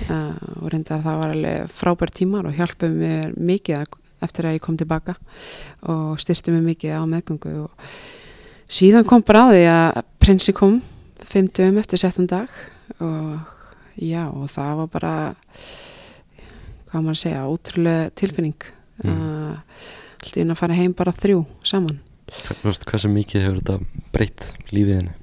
uh, 0.10 0.38
og 0.62 0.70
reyndi 0.74 0.94
að 0.96 1.04
það 1.08 1.20
var 1.22 1.34
alveg 1.36 1.74
frábær 1.80 2.12
tímar 2.20 2.48
og 2.50 2.56
hjálpuði 2.58 2.96
mér 3.00 3.34
mikið 3.38 3.78
að, 3.82 3.98
eftir 4.28 4.48
að 4.50 4.58
ég 4.58 4.64
kom 4.66 4.78
tilbaka 4.80 5.16
og 5.90 6.20
styrti 6.22 6.52
mér 6.56 6.66
mikið 6.70 6.98
á 7.00 7.04
meðgöngu 7.10 7.54
og 7.66 7.94
síðan 8.70 9.08
kom 9.10 9.24
bara 9.26 9.48
að 9.50 9.56
því 9.58 9.64
að 9.74 10.02
prinsi 10.22 10.54
kom 10.58 10.82
fimm 11.30 11.48
dögum 11.54 11.80
eftir 11.82 12.02
settan 12.02 12.28
dag 12.30 12.50
og 13.00 13.40
já 14.00 14.26
og 14.32 14.46
það 14.52 14.76
var 14.84 14.92
bara 14.94 15.14
hvað 16.90 17.00
á 17.00 17.04
maður 17.04 17.16
að 17.16 17.24
segja 17.24 17.48
ótrúlega 17.50 18.12
tilfinning 18.18 18.70
Mm. 19.00 19.14
uh, 19.16 19.60
allt 20.20 20.36
í 20.36 20.42
einu 20.44 20.52
að 20.52 20.58
fara 20.60 20.76
heim 20.76 20.92
bara 20.92 21.14
þrjú 21.16 21.38
saman. 21.64 22.02
Hva- 22.28 22.56
þú 22.60 22.66
veist, 22.68 22.84
hversu 22.90 23.08
mikið 23.14 23.46
hefur 23.46 23.60
þetta 23.62 24.02
breytt 24.12 24.48
lífið 24.76 24.98
henni 24.98 25.14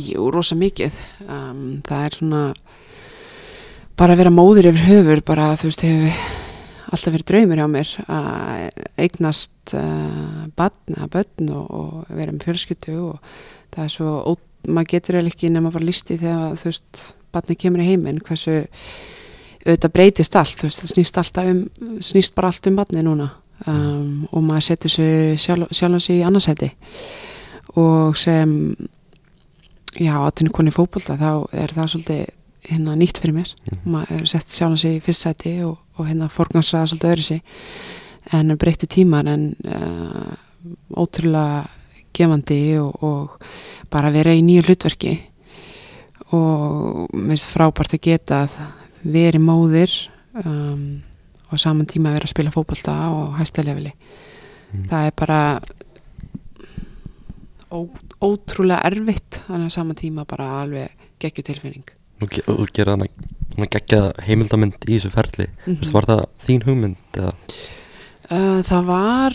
Jú, 0.00 0.30
rosa 0.32 0.56
mikið. 0.56 0.96
Um, 1.28 1.82
það 1.84 2.06
er 2.06 2.16
svona 2.16 2.40
bara 3.98 4.14
að 4.14 4.20
vera 4.22 4.34
móður 4.34 4.70
yfir 4.70 4.84
höfur 4.86 5.22
bara 5.26 5.52
þú 5.58 5.70
veist 5.70 5.84
hefur 5.86 6.18
alltaf 6.88 7.12
verið 7.12 7.28
draumur 7.28 7.60
hjá 7.60 7.68
mér 7.70 7.94
að 8.08 8.82
eignast 9.04 9.74
uh, 9.76 10.46
badn 10.56 10.96
eða 10.96 11.08
börn 11.12 11.50
og, 11.52 11.66
og 11.68 12.12
vera 12.14 12.32
með 12.32 12.46
fjölskyldu 12.46 12.94
og 13.10 13.32
það 13.74 13.84
er 13.84 13.92
svo 13.92 14.12
ó, 14.24 14.30
maður 14.68 14.92
getur 14.94 15.18
eða 15.20 15.32
ekki 15.32 15.50
nema 15.52 15.72
bara 15.74 15.88
listi 15.88 16.18
þegar 16.20 16.56
þú 16.60 16.70
veist 16.70 17.02
badni 17.34 17.58
kemur 17.60 17.84
í 17.84 17.88
heiminn 17.90 18.22
hversu 18.24 18.62
auðvitað 19.66 19.94
breytist 19.98 20.38
allt 20.38 20.62
þú 20.62 20.70
veist 20.70 20.84
það 20.84 20.94
snýst 20.94 21.20
alltaf 21.20 21.50
um 21.52 22.00
snýst 22.08 22.36
bara 22.38 22.52
allt 22.52 22.70
um 22.70 22.78
badni 22.78 23.04
núna 23.04 23.28
um, 23.66 24.24
og 24.30 24.44
maður 24.46 24.70
setur 24.70 24.94
sig 24.94 25.42
sjálf, 25.42 25.74
sjálf 25.74 26.04
sig 26.06 26.22
í 26.22 26.24
annarsæti 26.24 26.70
og 27.76 28.16
sem 28.16 28.54
já, 29.98 30.14
aðtunni 30.14 30.54
koni 30.54 30.72
fótbolta 30.72 31.18
þá 31.18 31.30
er 31.52 31.74
það 31.74 31.92
svolítið 31.92 32.26
hérna 32.68 32.94
nýtt 32.96 33.18
fyrir 33.22 33.34
mér 33.38 33.54
Mhm. 33.70 33.92
maður 33.94 34.20
er 34.22 34.26
sett 34.26 34.48
sjálf 34.52 34.78
sig 34.80 34.96
í 34.98 35.04
fyrst 35.04 35.24
sæti 35.26 35.54
og, 35.64 35.78
og 35.98 36.06
hérna 36.06 36.28
forgansraða 36.28 36.86
svolítið 36.92 37.12
öðru 37.12 37.22
sig 37.22 37.42
en 38.32 38.56
breytti 38.60 38.86
tímar 38.86 39.26
en 39.28 39.54
uh, 39.64 40.34
ótrúlega 40.96 41.68
gefandi 42.12 42.78
og, 42.78 43.02
og 43.02 43.40
bara 43.90 44.10
vera 44.10 44.34
í 44.34 44.42
nýju 44.42 44.66
hlutverki 44.66 45.18
og 46.32 47.08
mér 47.14 47.36
finnst 47.38 47.52
frábært 47.54 47.94
að 47.96 48.02
geta 48.04 48.42
að 48.44 48.56
veri 49.08 49.38
móðir 49.40 49.92
um, 50.44 51.00
og 51.50 51.58
saman 51.62 51.86
tíma 51.88 52.12
vera 52.12 52.26
að 52.28 52.34
spila 52.34 52.50
fótbolta 52.52 52.96
og 53.14 53.38
hæsta 53.40 53.64
lefili 53.64 53.92
Mm. 54.68 54.82
það 54.90 55.06
er 55.06 55.12
bara 55.16 55.60
ó, 57.72 57.78
ótrúlega 58.20 58.82
erfitt 58.84 59.38
þannig 59.46 59.70
að 59.70 59.74
sama 59.78 59.94
tíma 59.96 60.26
bara 60.28 60.48
alveg 60.62 60.90
geggju 61.24 61.44
tilfinning 61.48 61.86
og, 62.22 62.28
ge 62.30 62.42
og 62.50 62.68
gera 62.74 62.96
hana 62.96 63.06
geggja 63.72 64.12
heimildamynd 64.26 64.76
í 64.86 64.96
þessu 64.98 65.10
ferli. 65.14 65.46
Mm 65.66 65.78
Mhm. 65.78 65.92
var 65.92 66.04
það 66.06 66.24
þín 66.46 66.64
hugmynd 66.66 67.18
uh, 67.18 67.32
það 68.62 68.84
var 68.86 69.34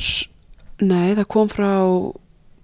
nei, 0.82 1.16
það 1.16 1.28
kom 1.28 1.50
frá 1.50 1.72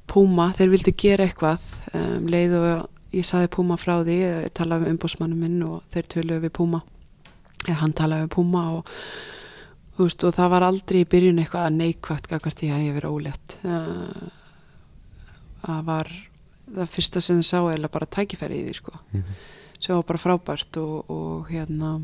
Puma, 0.09 0.47
þeir 0.57 0.69
vildu 0.73 0.91
gera 0.97 1.25
eitthvað 1.27 1.61
um, 1.93 2.25
leið 2.27 2.53
og 2.57 2.89
ég 3.13 3.25
saði 3.25 3.49
Puma 3.53 3.75
frá 3.77 3.99
því, 4.03 4.15
ég 4.23 4.47
talaði 4.57 4.85
við 4.88 4.93
umbósmannum 4.95 5.39
minn 5.43 5.59
og 5.63 5.83
þeir 5.93 6.07
töluðu 6.09 6.41
við 6.47 6.53
Puma. 6.57 6.81
Eða 7.67 7.75
hann 7.83 7.93
talaði 7.93 8.25
við 8.25 8.31
Puma 8.33 8.63
og 8.79 8.89
veist, 9.99 10.23
og 10.23 10.33
það 10.33 10.49
var 10.49 10.65
aldrei 10.65 11.01
í 11.03 11.09
byrjun 11.11 11.39
eitthvað 11.43 11.75
neikvægt 11.75 12.29
gagvart 12.31 12.57
því 12.61 12.71
að 12.73 12.83
ég 12.88 12.97
verið 12.97 13.13
ólétt. 13.19 13.57
Uh, 13.65 14.29
það 15.65 15.85
var 15.91 16.11
það 16.69 16.91
fyrsta 16.95 17.21
sem 17.21 17.41
þau 17.41 17.47
sá 17.49 17.59
eða 17.75 17.91
bara 17.91 18.05
tækifæri 18.17 18.61
í 18.61 18.65
því 18.69 18.75
sko. 18.79 18.97
Mhm. 19.13 19.39
Sem 19.79 19.95
var 19.95 20.05
bara 20.07 20.21
frábært 20.21 20.79
og, 20.81 21.09
og 21.09 21.50
hérna 21.51 21.98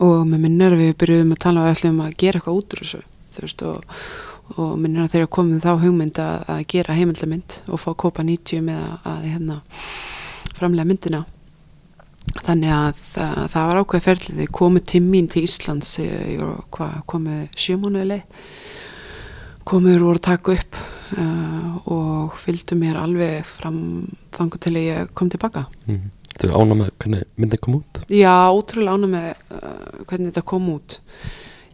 og 0.00 0.22
með 0.28 0.42
minnir 0.44 0.76
við 0.76 0.96
byrjuðum 1.00 1.36
að 1.36 1.44
tala 1.46 1.68
um 1.90 2.00
að 2.04 2.16
gera 2.20 2.40
eitthvað 2.40 2.60
út 2.60 2.76
úr 2.76 2.82
þessu 2.84 3.02
þú 3.36 3.44
veist 3.44 3.64
og, 3.66 4.02
og 4.56 4.74
minnir 4.80 5.04
að 5.04 5.14
þeirra 5.14 5.32
komið 5.36 5.64
þá 5.64 5.72
hugmynd 5.84 6.20
að, 6.22 6.36
að 6.54 6.66
gera 6.72 6.96
heimildamynd 6.96 7.58
og 7.66 7.82
fá 7.82 7.90
kópa 7.98 8.24
90 8.26 8.64
með 8.66 8.82
að, 8.82 9.00
að 9.12 9.26
hérna 9.30 9.58
framlega 10.56 10.88
myndina. 10.88 11.24
Þannig 12.36 12.72
að, 12.74 13.02
að 13.22 13.44
það 13.52 13.68
var 13.68 13.80
ákveð 13.80 14.04
ferlið 14.04 14.40
þau 14.40 14.56
komið 14.58 14.84
til 14.92 15.02
mín 15.04 15.28
til 15.30 15.44
Íslands 15.46 15.92
var 16.40 16.58
hvað, 16.74 16.96
komið 17.12 17.60
sjömánuði 17.64 18.08
leið. 18.12 18.42
Og 19.66 19.82
voru 19.82 20.12
að 20.12 20.22
taka 20.22 20.54
upp 20.54 20.76
uh, 21.18 21.88
og 21.90 22.36
fylgdu 22.38 22.76
mér 22.78 23.00
alveg 23.00 23.46
fram 23.48 23.80
þangu 24.36 24.60
til 24.62 24.74
ég 24.78 25.10
kom 25.16 25.30
tilbaka. 25.32 25.64
Mm. 25.88 26.04
Þú 26.36 26.52
ána 26.52 26.76
með 26.76 26.92
hvernig 27.00 27.26
myndin 27.36 27.62
kom 27.64 27.76
út? 27.80 28.00
Já, 28.12 28.34
ótrúlega 28.52 28.96
ána 28.96 29.10
með 29.10 29.28
uh, 29.32 30.00
hvernig 30.04 30.30
þetta 30.30 30.46
kom 30.52 30.70
út. 30.72 30.98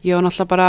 Ég 0.02 0.16
var 0.16 0.26
náttúrulega 0.26 0.52
bara 0.52 0.68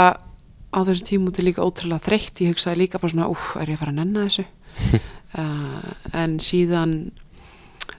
á 0.74 0.78
þessu 0.88 1.08
tímúti 1.10 1.44
líka 1.46 1.66
ótrúlega 1.66 2.02
þreytt. 2.06 2.42
Ég 2.42 2.54
hugsaði 2.54 2.82
líka 2.82 3.00
bara 3.02 3.14
svona, 3.14 3.30
úf, 3.30 3.52
er 3.60 3.70
ég 3.70 3.78
að 3.78 3.84
fara 3.84 3.94
að 3.94 4.00
nenna 4.02 4.28
þessu? 4.28 4.48
Uh, 5.34 5.88
en 6.14 6.36
síðan 6.38 6.92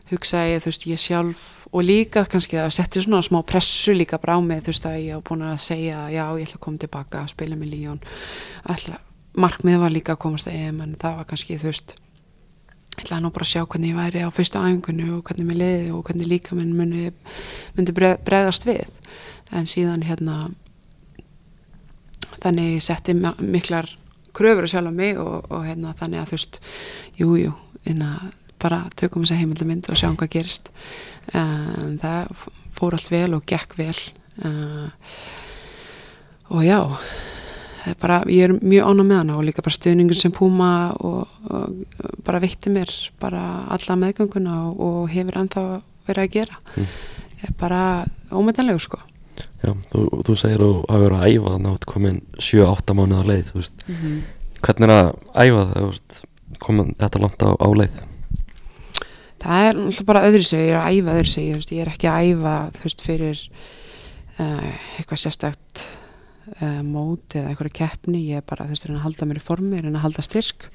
hugsaði 0.08 0.54
ég, 0.54 0.62
þú 0.64 0.70
veist, 0.70 0.86
ég 0.88 1.02
sjálf 1.04 1.42
og 1.76 1.84
líka 1.84 2.22
kannski 2.32 2.56
það 2.56 2.70
setti 2.78 3.04
svona 3.04 3.20
smá 3.28 3.42
pressu 3.44 3.92
líka 3.92 4.22
bara 4.24 4.38
á 4.38 4.42
mig, 4.46 4.62
þú 4.64 4.72
veist, 4.72 4.88
að 4.88 5.02
ég 5.02 5.20
á 5.20 5.26
búin 5.28 5.44
að 5.44 5.58
segja 5.66 6.06
já, 6.14 6.24
ég 6.32 6.48
ætla 6.48 6.62
að 6.62 6.64
koma 6.64 6.80
tilbaka, 6.86 7.26
spila 7.34 7.60
með 7.60 7.74
Líón 7.74 8.00
markmið 9.36 9.82
var 9.82 9.94
líka 9.94 10.16
að 10.16 10.22
komast 10.26 10.50
að 10.50 10.60
EM 10.62 10.82
en 10.86 10.96
það 11.00 11.20
var 11.20 11.30
kannski, 11.30 11.60
þú 11.60 11.72
veist 11.72 11.96
ég 12.96 13.04
ætlaði 13.04 13.24
nú 13.26 13.32
bara 13.36 13.46
að 13.46 13.52
sjá 13.52 13.64
hvernig 13.66 13.92
ég 13.92 13.98
væri 14.00 14.24
á 14.24 14.30
fyrstu 14.32 14.62
æfingunni 14.62 15.10
og 15.12 15.24
hvernig 15.28 15.50
mér 15.50 15.60
leiði 15.60 15.90
og 15.92 16.06
hvernig 16.08 16.30
líka 16.32 16.56
minn 16.56 16.76
myndi, 16.78 17.12
myndi 17.76 17.96
bregðast 17.96 18.68
við. 18.68 18.88
En 19.52 19.68
síðan 19.68 20.06
hérna 20.08 20.50
þannig 22.40 22.80
setti 22.84 23.16
miklar 23.16 23.90
kröfur 24.36 24.68
sjálf 24.70 24.92
á 24.92 24.94
mig 24.96 25.20
og, 25.20 25.46
og 25.52 25.68
hérna 25.68 25.94
þannig 26.00 26.22
að 26.22 26.32
þú 26.32 26.40
veist 26.40 26.60
jújú, 27.20 27.54
jú, 27.84 28.02
bara 28.62 28.82
tökum 28.98 29.26
þessa 29.26 29.40
heimildamind 29.42 29.90
og 29.92 30.00
sjáum 30.00 30.18
hvað 30.20 30.34
gerist. 30.38 30.72
En 31.36 32.00
það 32.02 32.48
fór 32.76 32.98
allt 32.98 33.12
vel 33.12 33.32
og 33.38 33.46
gekk 33.48 33.78
vel. 33.80 33.98
Uh, 34.36 34.88
og 36.50 36.64
já 36.66 36.80
bara, 38.02 38.22
ég 38.32 38.48
er 38.48 38.54
mjög 38.62 38.88
ána 38.90 39.04
með 39.06 39.20
hana 39.22 39.38
og 39.38 39.46
líka 39.46 39.64
bara 39.66 39.76
stöðningur 39.76 40.18
sem 40.18 40.34
Puma 40.34 40.70
og, 41.06 41.28
og 41.50 42.22
bara 42.26 42.42
veitti 42.44 42.72
mér 42.74 42.92
bara 43.22 43.42
alla 43.76 43.98
meðgönguna 44.02 44.56
og, 44.70 44.80
og 44.80 45.12
hefur 45.14 45.42
ennþá 45.42 45.66
verið 46.08 46.24
að 46.24 46.32
gera 46.38 46.62
mm. 46.76 46.96
er 47.46 47.54
bara 47.60 47.82
ómetanlegu 48.32 48.82
sko 48.86 49.02
Já, 49.36 49.72
þú, 49.92 50.02
þú 50.24 50.38
segir 50.40 50.62
að 50.62 50.66
þú 50.66 50.80
hafa 50.90 51.04
verið 51.04 51.18
að 51.20 51.30
æfa 51.30 51.54
þannig 51.54 51.72
að 51.72 51.78
þú 51.84 51.92
komin 51.92 52.20
7-8 52.40 52.98
mánuð 52.98 53.22
á 53.22 53.24
leið 53.30 53.54
mm 53.56 53.96
-hmm. 53.96 54.20
hvernig 54.62 54.90
er 54.90 54.96
að 54.96 55.10
æfa 55.36 55.64
það 55.74 56.22
komin 56.60 56.96
þetta 57.00 57.22
langt 57.22 57.44
á, 57.44 57.50
á 57.54 57.70
leið 57.76 58.04
Það 59.46 59.68
er 59.70 59.76
alltaf 59.78 60.06
bara 60.06 60.26
öðru 60.26 60.44
sig, 60.44 60.60
ég 60.60 60.72
er 60.74 60.80
að 60.82 60.94
æfa 60.94 61.18
öðru 61.20 61.30
sig 61.30 61.44
ég 61.46 61.82
er 61.82 61.92
ekki 61.92 62.08
að 62.08 62.24
æfa 62.26 62.56
þú 62.74 62.84
veist 62.84 63.02
fyrir 63.02 63.50
uh, 64.40 64.74
eitthvað 64.98 65.22
sérstakt 65.22 65.86
uh, 66.62 66.82
mót 66.86 67.36
eða 67.36 67.52
eitthvað 67.52 67.74
keppni, 67.82 68.24
ég 68.32 68.42
er 68.42 68.48
bara 68.48 68.68
veist, 68.70 68.88
að 68.90 69.04
halda 69.04 69.28
mér 69.30 69.42
í 69.42 69.46
formi, 69.46 69.82
að 69.82 70.02
halda 70.04 70.26
styrk. 70.26 70.70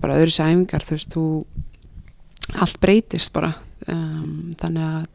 Bara 0.00 0.18
öðru 0.18 0.34
sig 0.34 0.46
æfingar 0.46 0.86
þú 0.86 0.98
veist, 0.98 1.16
þú 1.16 1.24
allt 2.60 2.80
breytist 2.82 3.32
bara. 3.32 3.54
Um, 3.88 4.50
þannig 4.60 4.84
að 4.84 5.08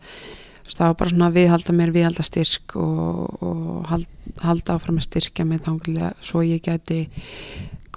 það 0.65 0.89
var 0.89 0.97
bara 0.99 1.11
svona 1.11 1.29
að 1.29 1.37
viðhalda 1.39 1.75
mér 1.75 1.93
viðhalda 1.93 2.25
styrk 2.25 2.75
og, 2.81 3.43
og 3.45 3.87
hald, 3.91 4.07
halda 4.41 4.75
áfram 4.75 4.99
að 4.99 5.07
styrkja 5.07 5.45
mig 5.47 5.61
þángulega 5.65 6.11
svo 6.25 6.41
ég 6.45 6.63
geti 6.65 7.05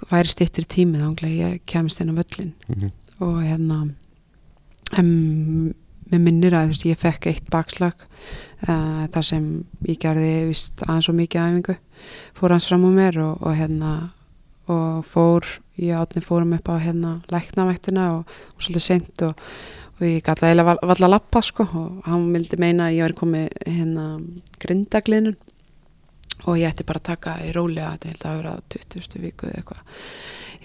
væri 0.09 0.31
styrtir 0.31 0.67
tími 0.69 1.01
þángulega 1.01 1.49
ég 1.55 1.63
kemist 1.69 2.03
inn 2.03 2.13
á 2.13 2.19
völlin 2.19 2.53
mm 2.67 2.75
-hmm. 2.75 2.91
og 3.25 3.41
hérna 3.43 3.79
um, 4.99 5.73
með 6.09 6.23
minnir 6.25 6.57
að 6.57 6.69
þú 6.69 6.73
veist 6.73 6.85
ég 6.89 7.01
fekk 7.01 7.29
eitt 7.31 7.49
bakslag 7.53 8.05
uh, 8.67 9.07
þar 9.13 9.25
sem 9.25 9.49
ég 9.87 9.99
gerði 10.01 10.31
vist 10.49 10.85
aðeins 10.85 11.09
og 11.11 11.19
mikið 11.19 11.43
æfingu 11.45 11.75
fór 12.37 12.55
hans 12.55 12.69
fram 12.69 12.87
á 12.87 12.91
mér 12.95 13.19
og, 13.23 13.43
og 13.43 13.57
hérna 13.57 13.97
og 14.69 15.01
fór, 15.09 15.47
ég 15.81 15.97
átni 15.97 16.21
fórum 16.21 16.53
upp 16.53 16.69
á 16.69 16.77
hérna 16.77 17.19
læknavættina 17.33 18.09
og, 18.19 18.39
og 18.55 18.65
svolítið 18.65 18.85
sent 18.85 19.25
og 19.25 19.47
og 19.99 20.07
ég 20.07 20.23
gæti 20.23 20.45
að 20.47 20.53
eða 20.53 20.77
valla 20.79 21.07
að 21.09 21.11
lappa 21.11 21.41
sko 21.43 21.65
og 21.75 22.05
hann 22.07 22.29
vildi 22.31 22.59
meina 22.59 22.87
að 22.87 22.95
ég 22.95 23.03
væri 23.03 23.17
komið 23.19 23.47
hérna 23.67 24.05
grindagliðnun 24.63 25.35
og 26.47 26.59
ég 26.59 26.69
ætti 26.69 26.85
bara 26.87 27.01
að 27.01 27.09
taka 27.09 27.33
í 27.43 27.49
rólega 27.55 27.97
þetta 27.97 28.11
held 28.13 28.27
að 28.29 28.37
vera 28.39 28.53
20. 28.95 29.19
viku 29.25 29.49
eða 29.49 29.59
eitthvað 29.59 30.05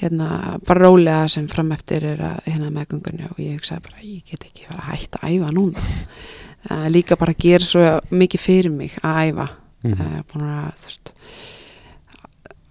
hérna 0.00 0.58
bara 0.66 0.84
rólega 0.86 1.28
sem 1.30 1.48
fram 1.48 1.72
eftir 1.76 2.04
er 2.14 2.22
að 2.24 2.48
hérna 2.48 2.70
meðgöngunni 2.74 3.28
og 3.30 3.40
ég 3.42 3.58
hugsaði 3.58 3.86
bara 3.88 4.04
ég 4.04 4.30
get 4.30 4.46
ekki 4.48 4.68
fara 4.68 4.84
að 4.84 4.92
hætta 4.92 5.22
að 5.22 5.34
æfa 5.34 5.50
núna. 5.54 5.88
Uh, 6.70 6.86
líka 6.94 7.18
bara 7.20 7.34
að 7.34 7.44
gera 7.46 7.68
svo 7.68 7.84
mikið 8.10 8.44
fyrir 8.44 8.74
mig 8.74 8.96
að 9.02 9.20
æfa. 9.30 9.48
Mm 9.84 9.92
-hmm. 9.92 10.14
uh, 10.14 10.22
búin 10.32 10.46
að 10.50 10.72
þú 10.80 10.86
veist 10.90 11.12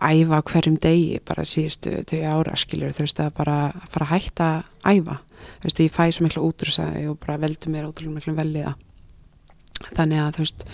æfa 0.03 0.41
hverjum 0.41 0.77
degi 0.77 1.19
bara 1.25 1.45
síðustu 1.45 2.03
tvei 2.03 2.23
ára 2.27 2.55
skiljur 2.55 2.91
þú 2.91 3.05
veist 3.05 3.19
að 3.19 3.33
bara 3.33 3.71
fara 3.89 4.05
að 4.05 4.11
hætta 4.11 4.63
að 4.83 4.97
æfa. 4.97 5.19
Þú 5.59 5.63
veist 5.63 5.79
ég 5.79 5.91
fæ 5.91 6.11
svo 6.11 6.23
miklu 6.23 6.43
útrúsaði 6.43 7.07
og 7.07 7.19
bara 7.19 7.37
veldu 7.37 7.69
mér 7.69 7.87
ótrúlega 7.87 8.15
miklu 8.15 8.33
velliða 8.35 8.75
þannig 9.91 10.21
að 10.21 10.31
þú 10.37 10.45
veist 10.45 10.65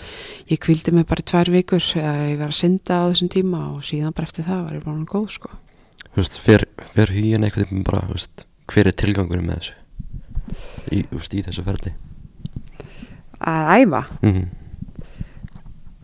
ég 0.50 0.60
kvildi 0.62 0.94
mig 0.94 1.06
bara 1.10 1.26
tvær 1.26 1.50
vikur 1.52 1.82
eða 1.98 2.28
ég 2.30 2.38
var 2.40 2.52
að 2.52 2.60
synda 2.60 3.00
á 3.02 3.10
þessum 3.10 3.32
tíma 3.32 3.62
og 3.74 3.82
síðan 3.86 4.14
bara 4.16 4.28
eftir 4.28 4.46
það 4.46 4.64
var 4.66 4.78
ég 4.78 4.86
bara 4.86 5.10
góð 5.10 5.28
sko 5.36 5.50
Þú 6.10 6.22
veist, 6.22 6.38
fer, 6.42 6.66
fer 6.94 7.12
hugin 7.14 7.46
eitthvað 7.46 7.74
bara, 7.86 8.02
veist, 8.10 8.46
hver 8.70 8.90
er 8.90 8.96
tilgangur 8.98 9.42
með 9.44 9.60
þessu? 9.60 9.76
Í, 10.90 11.04
veist, 11.12 11.36
í 11.36 11.44
þessu 11.46 11.66
ferli. 11.66 11.94
Að 13.40 13.70
æfa? 13.84 14.02
Mm 14.22 14.32
-hmm. 14.34 14.48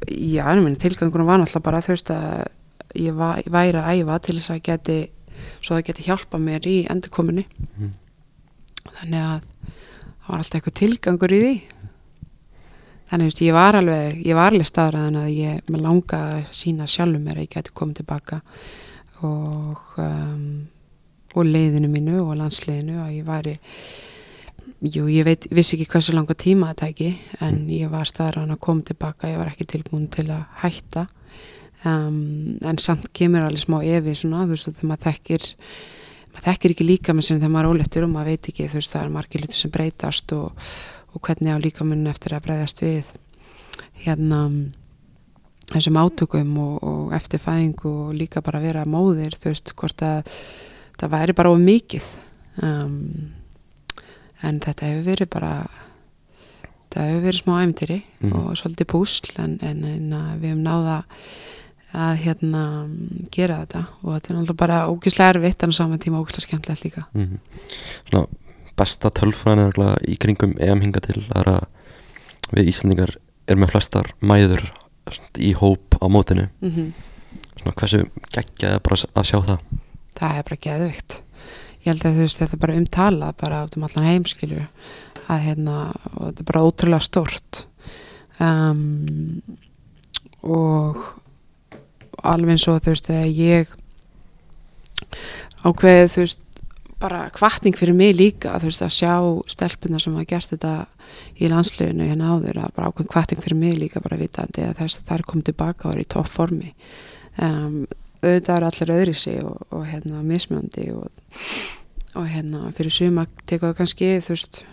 Já, 0.06 0.76
tilgangur 0.78 1.24
var 1.26 1.38
náttúrulega 1.38 1.62
bara 1.62 1.80
þú 1.80 1.92
veist 1.94 2.10
að 2.10 2.46
ég 2.94 3.14
væri 3.50 3.78
að 3.78 3.90
æfa 4.00 4.18
til 4.18 4.36
þess 4.38 4.50
að 4.50 4.62
geti 4.62 4.98
svo 5.60 5.76
það 5.76 5.86
geti 5.88 6.06
hjálpa 6.06 6.38
mér 6.38 6.66
í 6.66 6.76
endurkominni 6.90 7.46
mm. 7.78 7.92
þannig 9.00 9.20
að 9.20 9.40
það 9.40 10.28
var 10.28 10.38
alltaf 10.38 10.58
eitthvað 10.58 10.78
tilgangur 10.80 11.32
í 11.32 11.40
því. 11.42 11.54
Þannig 13.06 13.34
að 13.34 13.42
ég 13.46 13.54
var 13.54 13.78
alveg 13.78 14.22
ég 14.26 14.34
var 14.38 14.52
alveg 14.52 14.66
staðræðan 14.66 15.20
að 15.20 15.28
ég 15.30 15.68
með 15.70 15.84
langa 15.84 16.22
að 16.32 16.48
sína 16.58 16.88
sjálfur 16.90 17.22
mér 17.22 17.38
að 17.38 17.46
ég 17.46 17.52
geti 17.54 17.74
komið 17.76 18.00
tilbaka 18.00 18.40
og 19.24 19.96
um, 20.02 20.66
og 21.36 21.44
leiðinu 21.44 21.88
mínu 21.92 22.20
og 22.24 22.36
landsleiðinu 22.40 23.00
og 23.02 23.10
ég 23.12 23.26
væri 23.26 23.56
jú, 24.80 25.04
ég 25.10 25.26
veit, 25.26 25.46
vissi 25.54 25.76
ekki 25.76 25.88
hversu 25.92 26.14
langa 26.16 26.36
tíma 26.38 26.72
þetta 26.72 26.88
ekki 26.92 27.10
en 27.44 27.60
mm. 27.62 27.68
ég 27.76 27.92
var 27.92 28.08
staðræðan 28.08 28.56
að 28.56 28.62
koma 28.64 28.86
tilbaka 28.88 29.30
ég 29.32 29.40
var 29.40 29.52
ekki 29.52 29.68
tilbúin 29.68 30.08
til 30.12 30.28
að 30.32 30.46
hætta 30.62 31.06
um, 31.84 32.56
en 32.64 32.80
samt 32.82 33.10
kemur 33.16 33.44
alveg 33.44 33.66
smá 33.66 33.78
evi 33.84 34.16
svona, 34.16 34.46
þú 34.46 34.56
veist, 34.56 34.72
þegar 34.72 34.90
maður 34.92 35.06
þekkir 35.10 35.48
maður 36.32 36.48
þekkir 36.48 36.76
ekki 36.76 36.88
líka 36.88 37.16
með 37.16 37.28
sem 37.28 37.40
þegar 37.40 37.54
maður 37.56 37.68
er 37.68 37.76
ólettur 37.76 38.08
og 38.08 38.14
maður 38.14 38.32
veit 38.32 38.50
ekki, 38.52 38.70
þú 38.72 38.80
veist, 38.80 38.94
það 38.94 39.04
er 39.04 39.14
margir 39.18 39.44
luti 39.44 39.60
sem 39.60 39.76
breytast 39.76 40.36
og, 40.36 40.72
og 41.12 41.24
hvernig 41.28 41.56
á 41.56 41.58
líka 41.60 41.88
munn 41.88 42.08
eftir 42.12 42.36
að 42.36 42.48
breyðast 42.48 42.84
við 42.84 43.12
hérna 44.06 44.42
þessum 45.72 45.98
átökum 45.98 46.52
og, 46.62 46.76
og 46.86 47.16
eftir 47.16 47.42
fæðingu 47.42 47.90
og 48.06 48.14
líka 48.14 48.42
bara 48.44 48.62
vera 48.62 48.86
móðir, 48.88 49.34
þú 49.40 49.50
veist, 49.50 49.72
hvort 49.76 50.04
að 50.06 50.30
það 51.00 51.12
væri 51.16 51.36
bara 51.36 51.52
of 51.52 51.58
mikið 51.60 52.06
um, 52.62 52.94
en 54.46 54.62
þetta 54.62 54.90
hefur 54.90 55.04
verið 55.10 55.30
bara 55.32 55.52
það 56.92 57.10
hefur 57.10 57.26
verið 57.26 57.42
smá 57.42 57.52
æmtýri 57.60 57.98
mm. 58.22 58.32
og 58.38 58.56
svolítið 58.60 58.90
púsl 58.92 59.36
en, 59.42 59.58
en, 59.64 59.84
en 59.84 60.16
við 60.40 60.50
hefum 60.52 60.64
náða 60.64 60.96
að 61.96 62.22
hérna 62.24 62.62
gera 63.32 63.60
þetta 63.64 63.82
og 64.02 64.08
þetta 64.14 64.32
er 64.32 64.38
náttúrulega 64.38 64.60
bara 64.62 64.80
ógíslega 64.90 65.34
erfitt 65.34 65.62
en 65.64 65.72
á 65.72 65.78
saman 65.78 66.02
tíma 66.02 66.20
ógíslega 66.20 66.48
skemmtilegt 66.48 66.84
líka 66.84 67.06
mm 67.12 67.24
-hmm. 67.24 67.38
Svona 68.08 68.26
besta 68.76 69.10
tölfræðin 69.10 69.66
er 69.66 69.98
í 70.08 70.16
kringum 70.16 70.56
EM 70.60 70.80
hinga 70.80 71.00
til 71.00 71.24
að 71.34 71.66
við 72.52 72.68
Íslandingar 72.68 73.16
erum 73.46 73.60
með 73.60 73.70
flestar 73.70 74.12
mæður 74.20 74.72
í 75.38 75.52
hóp 75.54 75.98
á 76.02 76.06
mótinu. 76.08 76.48
Mm 76.60 76.72
-hmm. 76.72 76.92
Svona 77.60 77.76
hversu 77.76 78.02
geggjaði 78.32 78.80
bara 78.82 78.96
að 78.96 79.28
sjá 79.30 79.38
það? 79.46 79.58
Það 80.16 80.36
er 80.36 80.42
bara 80.42 80.64
geðvikt 80.66 81.22
Ég 81.86 81.92
held 81.92 82.02
að 82.02 82.16
þú 82.16 82.24
veist 82.24 82.40
þetta 82.40 82.56
er 82.56 82.60
bara 82.64 82.76
umtalað 82.80 83.34
bara 83.38 83.58
át 83.62 83.76
um 83.78 83.84
allan 83.86 84.08
heimskilju 84.08 84.64
að 85.30 85.44
hérna 85.44 85.74
og 86.16 86.22
þetta 86.24 86.42
er 86.42 86.48
bara 86.48 86.62
ótrúlega 86.66 87.06
stort 87.06 87.60
um, 88.42 89.38
og 90.42 91.04
alveg 92.26 92.56
eins 92.56 92.66
og 92.66 92.80
þú 92.82 92.90
veist 92.90 93.06
þegar 93.06 93.30
ég 93.38 93.70
ákveðið 95.62 96.10
þú 96.16 96.24
veist 96.24 96.42
bara 97.00 97.26
kvartning 97.34 97.76
fyrir 97.76 97.96
mig 97.96 98.14
líka 98.16 98.54
þú 98.60 98.70
veist 98.70 98.84
að 98.86 98.94
sjá 98.96 99.14
stelpunar 99.52 100.02
sem 100.02 100.14
hafa 100.16 100.30
gert 100.30 100.52
þetta 100.54 100.72
í 101.36 101.50
landsliðinu 101.52 102.08
hérna 102.08 102.32
áður 102.34 102.62
að 102.64 102.76
bara 102.78 102.90
ákveðin 102.90 103.12
kvartning 103.12 103.44
fyrir 103.44 103.60
mig 103.60 103.76
líka 103.80 104.02
bara 104.04 104.20
vitandi 104.20 104.64
að 104.64 104.78
þess 104.80 105.00
að 105.00 105.10
það 105.10 105.18
er 105.18 105.26
komið 105.32 105.48
tilbaka 105.50 105.88
og 105.88 105.94
er 105.94 106.02
í 106.02 106.08
topp 106.16 106.30
formi 106.32 106.72
um, 107.42 107.82
auðvitað 108.22 108.54
eru 108.56 108.70
allir 108.70 108.94
öðri 108.96 109.16
sig 109.20 109.42
og, 109.44 109.58
og 109.70 109.84
hérna 109.90 110.22
mismjöndi 110.24 110.88
og, 110.96 111.28
og 112.16 112.30
hérna 112.32 112.72
fyrir 112.78 112.96
suma 112.96 113.26
teka 113.44 113.70
það 113.70 113.78
kannski 113.82 114.10
þú 114.24 114.34
veist 114.36 114.64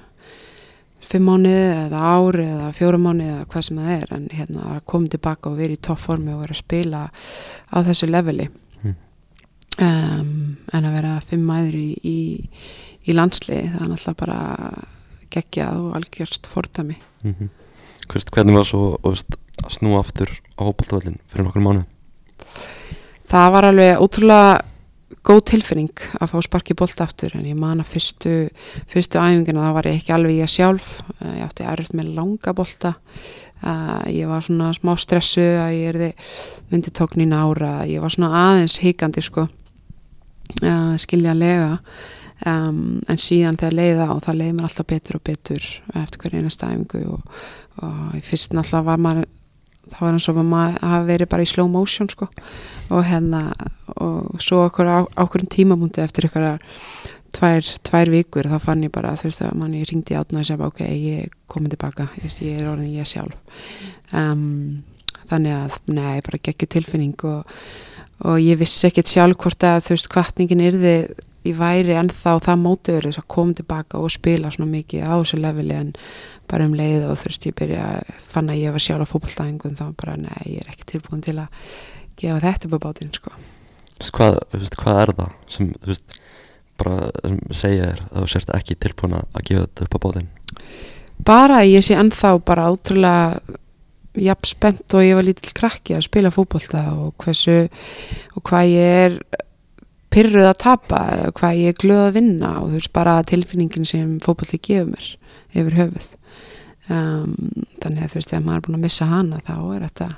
fimm 1.04 1.28
mánuði 1.28 1.64
eða 1.84 2.02
ári 2.16 2.46
eða 2.48 2.74
fjóra 2.78 3.00
mánuði 3.02 3.32
eða 3.36 3.48
hvað 3.52 3.68
sem 3.68 3.80
það 3.84 3.96
er 3.98 4.14
en 4.16 4.28
hérna 4.32 4.82
koma 4.90 5.12
tilbaka 5.12 5.52
og 5.52 5.60
vera 5.60 5.76
í 5.76 5.82
topp 5.84 6.02
formi 6.08 6.34
og 6.34 6.44
vera 6.46 6.56
að 6.56 6.62
spila 6.64 7.02
á 7.12 7.78
þessu 7.84 8.10
leveli. 8.10 8.48
Um, 9.82 10.58
en 10.74 10.88
að 10.88 10.98
vera 10.98 11.14
fimm 11.28 11.46
mæður 11.48 11.78
í, 11.80 11.90
í, 12.04 12.18
í 13.08 13.16
landslið 13.16 13.72
það 13.74 13.86
er 13.86 13.94
náttúrulega 13.94 14.20
bara 14.20 14.40
geggjað 15.34 15.80
og 15.82 15.96
algjörst 15.98 16.50
fordami 16.50 16.98
mm 17.24 17.36
-hmm. 17.40 17.50
Hvernig 18.04 18.54
var 18.54 18.66
svo 18.68 19.00
og, 19.02 19.12
veist, 19.14 19.38
að 19.64 19.72
snúa 19.78 20.00
aftur 20.00 20.30
á 20.60 20.62
hópaldavöllin 20.62 21.20
fyrir 21.28 21.46
nokkur 21.46 21.64
mánu? 21.64 21.86
það 23.32 23.52
var 23.52 23.66
alveg 23.66 24.02
ótrúlega 24.02 24.62
góð 25.24 25.42
tilfinning 25.44 26.02
að 26.20 26.32
fá 26.34 26.42
sparki 26.44 26.76
bólt 26.76 27.00
aftur 27.02 27.32
en 27.38 27.46
ég 27.46 27.56
man 27.56 27.80
að 27.80 27.94
fyrstu, 27.94 28.50
fyrstu 28.92 29.20
æfingina 29.20 29.64
þá 29.64 29.74
var 29.74 29.88
ég 29.88 29.96
ekki 29.96 30.14
alveg 30.14 30.36
ég 30.36 30.52
sjálf. 30.52 31.02
Eh, 31.22 31.38
ég 31.40 31.46
átti 31.48 31.64
erfitt 31.64 31.94
með 31.94 32.14
langa 32.18 32.54
bólta 32.54 32.96
ég 34.12 34.28
var 34.28 34.44
svona 34.44 34.74
smá 34.76 34.92
stressuð 35.00 35.60
að 35.64 35.74
ég 35.78 35.90
erði 35.94 36.10
myndi 36.72 36.92
tóknin 36.92 37.32
ára 37.32 37.86
ég 37.88 38.04
var 38.04 38.12
svona 38.12 38.34
aðeins 38.50 38.80
híkandi 38.84 39.24
sko 39.24 39.48
uh, 40.62 40.96
skiljanlega. 41.02 41.78
Um, 42.44 43.00
en 43.08 43.20
síðan 43.22 43.56
þegar 43.56 43.76
leiða 43.78 44.10
og 44.12 44.26
það 44.26 44.40
leiði 44.42 44.56
mér 44.58 44.66
alltaf 44.68 44.88
betur 44.90 45.16
og 45.16 45.24
betur 45.24 45.68
eftir 45.96 46.20
hverju 46.20 46.42
einasta 46.42 46.72
æfingu 46.74 47.04
og, 47.14 47.38
og 47.80 48.18
í 48.18 48.20
fyrst 48.26 48.52
náttúrulega 48.52 48.88
var 48.90 49.00
maður 49.00 49.30
það 49.94 50.02
var 50.02 50.18
eins 50.18 50.28
og 50.28 50.40
maður 50.42 50.78
hafi 50.92 51.08
verið 51.08 51.30
bara 51.32 51.46
í 51.46 51.50
slow 51.50 51.70
motion 51.72 52.10
sko. 52.12 52.28
Og 52.92 53.06
hérna 53.08 53.44
og 53.96 54.44
svo 54.44 54.66
okkur 54.68 54.90
á 54.90 55.00
okkur 55.24 55.46
tímamúndi 55.52 56.04
eftir 56.04 56.28
ykkur 56.28 56.50
tvær, 57.34 57.70
tvær 57.86 58.12
vikur 58.14 58.50
þá 58.50 58.58
fann 58.64 58.84
ég 58.86 58.94
bara 58.94 59.16
þú 59.20 59.30
veist 59.30 59.44
að 59.46 59.58
manni 59.60 59.84
ringdi 59.88 60.18
átna 60.18 60.42
og 60.42 60.48
segja 60.48 60.68
ok, 60.68 60.84
ég 60.88 61.34
komin 61.52 61.72
tilbaka 61.74 62.10
ég, 62.22 62.36
ég 62.46 62.62
er 62.62 62.70
orðin 62.72 62.94
ég 62.94 63.10
sjálf. 63.10 63.38
Um, 64.14 64.84
þannig 65.30 65.56
að, 65.56 65.80
nei, 65.90 66.22
bara 66.26 66.42
geggju 66.44 66.70
tilfinning 66.76 67.28
og, 67.30 67.50
og 68.22 68.40
ég 68.40 68.60
vissi 68.62 68.88
ekkert 68.88 69.10
sjálf 69.10 69.40
hvort 69.42 69.66
að 69.68 69.86
þú 69.88 69.96
veist 69.96 70.12
kvartningin 70.14 70.66
yrði 70.70 70.96
í 71.44 71.52
væri 71.58 71.96
ennþá 72.00 72.38
það 72.46 72.62
mótiður 72.62 73.08
þess 73.10 73.20
að 73.20 73.30
koma 73.34 73.58
tilbaka 73.58 74.00
og 74.00 74.14
spila 74.14 74.52
svona 74.54 74.72
mikið 74.72 75.04
á 75.04 75.14
þessu 75.18 75.40
leveli 75.44 75.76
en 75.76 75.90
bara 76.50 76.68
um 76.70 76.76
leið 76.78 77.08
og 77.10 77.18
þú 77.20 77.32
veist 77.32 77.48
ég 77.50 77.58
byrja 77.60 77.88
fann 78.32 78.52
að 78.52 78.62
ég 78.62 78.76
var 78.76 78.86
sjálf 78.86 79.10
á 79.10 79.12
fókbaltæðingun 79.12 79.80
þá 79.80 79.86
bara 80.00 80.16
nei, 80.20 80.44
ég 80.54 80.64
er 80.64 80.72
ekki 80.72 80.88
tilbúin 80.94 81.24
til 81.26 81.36
að 81.42 81.68
gefa 82.20 82.40
þetta 82.46 82.70
upp 82.70 82.78
á 82.80 82.84
bátinn 82.86 83.14
sko. 83.16 83.34
Hvað, 84.14 84.40
vist, 84.60 84.78
hvað 84.80 85.02
er 85.02 85.14
það 85.18 85.36
sem 85.56 85.74
veist 85.88 86.18
bara 86.80 87.12
sem 87.22 87.38
segja 87.56 87.90
þér 87.92 88.04
að 88.06 88.22
þú 88.22 88.32
sért 88.34 88.56
ekki 88.58 88.80
tilbúin 88.86 89.18
að 89.20 89.44
gefa 89.50 89.66
þetta 89.68 89.88
upp 89.88 89.98
á 90.00 90.04
bátinn? 90.08 90.32
Bara 91.24 91.62
ég 91.68 91.84
sé 91.86 91.98
ennþá 92.00 92.38
bara 92.48 92.70
ótrúlega 92.72 93.60
jafn 94.22 94.46
spennt 94.48 94.94
og 94.94 95.06
ég 95.06 95.18
var 95.18 95.26
lítill 95.26 95.56
krakki 95.58 95.98
að 95.98 96.08
spila 96.08 96.32
fótbolta 96.34 96.84
og 96.94 97.16
hversu 97.24 97.68
og 98.36 98.44
hvað 98.46 98.70
ég 98.70 98.98
er 99.06 99.18
pyrruð 100.14 100.50
að 100.50 100.60
tapa 100.62 101.00
eða 101.16 101.32
hvað 101.40 101.62
ég 101.62 101.74
er 101.74 101.80
glöð 101.82 102.04
að 102.08 102.18
vinna 102.20 102.52
og 102.62 102.68
þú 102.70 102.82
veist 102.82 102.94
bara 102.94 103.16
tilfinningin 103.30 103.88
sem 103.90 104.18
fótbolti 104.24 104.60
gefur 104.62 104.92
mér 104.94 105.08
yfir 105.54 105.78
höfuð 105.80 106.10
um, 106.94 107.34
þannig 107.82 108.04
að 108.04 108.12
þú 108.12 108.20
veist 108.20 108.34
þegar 108.34 108.46
maður 108.46 108.60
er 108.60 108.66
búin 108.68 108.80
að 108.80 108.86
missa 108.86 109.10
hana 109.10 109.42
þá 109.48 109.56
er 109.58 109.88
þetta 109.88 110.10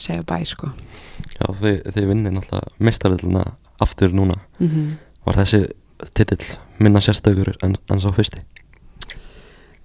segja 0.00 0.26
bæ 0.28 0.36
sko 0.48 0.72
Já, 1.36 1.44
þið, 1.60 1.76
þið 1.94 2.08
vinnir 2.10 2.34
náttúrulega 2.36 2.86
mestarölduna 2.88 3.44
aftur 3.80 4.12
núna 4.16 4.36
mm 4.58 4.68
-hmm. 4.68 4.90
Var 5.24 5.36
þessi 5.36 5.60
titill 6.16 6.44
minna 6.78 7.00
sérstökur 7.00 7.52
en, 7.62 7.76
en 7.92 8.00
svo 8.00 8.12
fyrsti? 8.12 8.40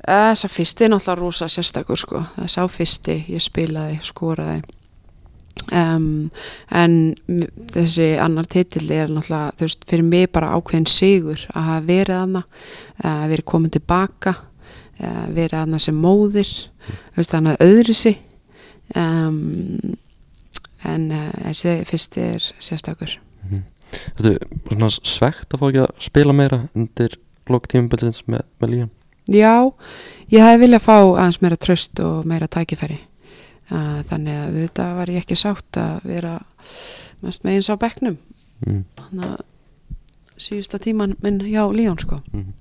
Þessa 0.06 0.50
fyrsti 0.52 0.86
er 0.86 0.92
náttúrulega 0.94 1.20
rosa 1.22 1.48
sérstakur 1.50 2.00
sko. 2.00 2.22
Það 2.36 2.50
sá 2.54 2.62
fyrsti, 2.70 3.16
ég 3.34 3.44
spilaði, 3.44 4.00
skoraði. 4.06 4.64
Um, 5.72 6.28
en 6.70 7.16
þessi 7.74 8.12
annar 8.22 8.50
titill 8.52 8.86
er 8.94 9.10
náttúrulega, 9.10 9.56
þú 9.58 9.68
veist, 9.68 9.86
fyrir 9.90 10.08
mig 10.08 10.30
bara 10.36 10.52
ákveðin 10.54 10.90
sigur 10.92 11.46
að 11.56 11.70
hafa 11.70 11.86
verið 11.88 12.20
hana, 12.22 12.44
að 13.02 13.28
verið 13.34 13.50
komin 13.54 13.74
tilbaka, 13.74 14.36
að 15.02 15.38
verið 15.40 15.60
hana 15.64 15.82
sem 15.82 16.02
móðir, 16.06 16.52
þú 16.86 17.22
veist, 17.22 17.38
hana 17.38 17.56
öðru 17.66 17.98
sig. 17.98 18.20
Um, 18.94 19.96
en 20.86 21.08
þessi 21.10 21.80
fyrsti 21.90 22.28
er 22.36 22.52
sérstakur. 22.62 23.18
Mm 23.50 23.64
Þú 24.16 24.34
svona 24.70 24.90
svegt 24.96 25.54
að 25.54 25.62
fá 25.62 25.66
ekki 25.70 25.82
að 25.84 25.92
spila 26.04 26.36
meira 26.36 26.62
undir 26.76 27.18
lok 27.52 27.68
tímuböldsins 27.72 28.24
með, 28.28 28.46
með 28.60 28.74
líðan 28.74 28.94
Já, 29.32 29.72
ég 30.30 30.44
hefði 30.44 30.62
viljað 30.66 30.86
fá 30.86 30.98
aðeins 31.00 31.42
meira 31.42 31.58
tröst 31.58 32.00
og 32.04 32.26
meira 32.30 32.48
tækifæri 32.48 33.00
þannig 33.70 34.38
að 34.38 34.58
þetta 34.60 34.86
var 35.00 35.10
ég 35.10 35.24
ekki 35.24 35.38
sátt 35.40 35.80
að 35.82 36.06
vera 36.06 36.36
mest 37.26 37.46
megins 37.48 37.72
á 37.74 37.76
bekknum 37.82 38.18
mm. 38.66 38.84
þannig 39.00 39.30
að 39.32 39.44
síðusta 40.46 40.80
tíman 40.84 41.16
minn 41.24 41.40
hjá 41.48 41.64
Líón 41.74 41.98
sko 42.02 42.20
mm. 42.30 42.52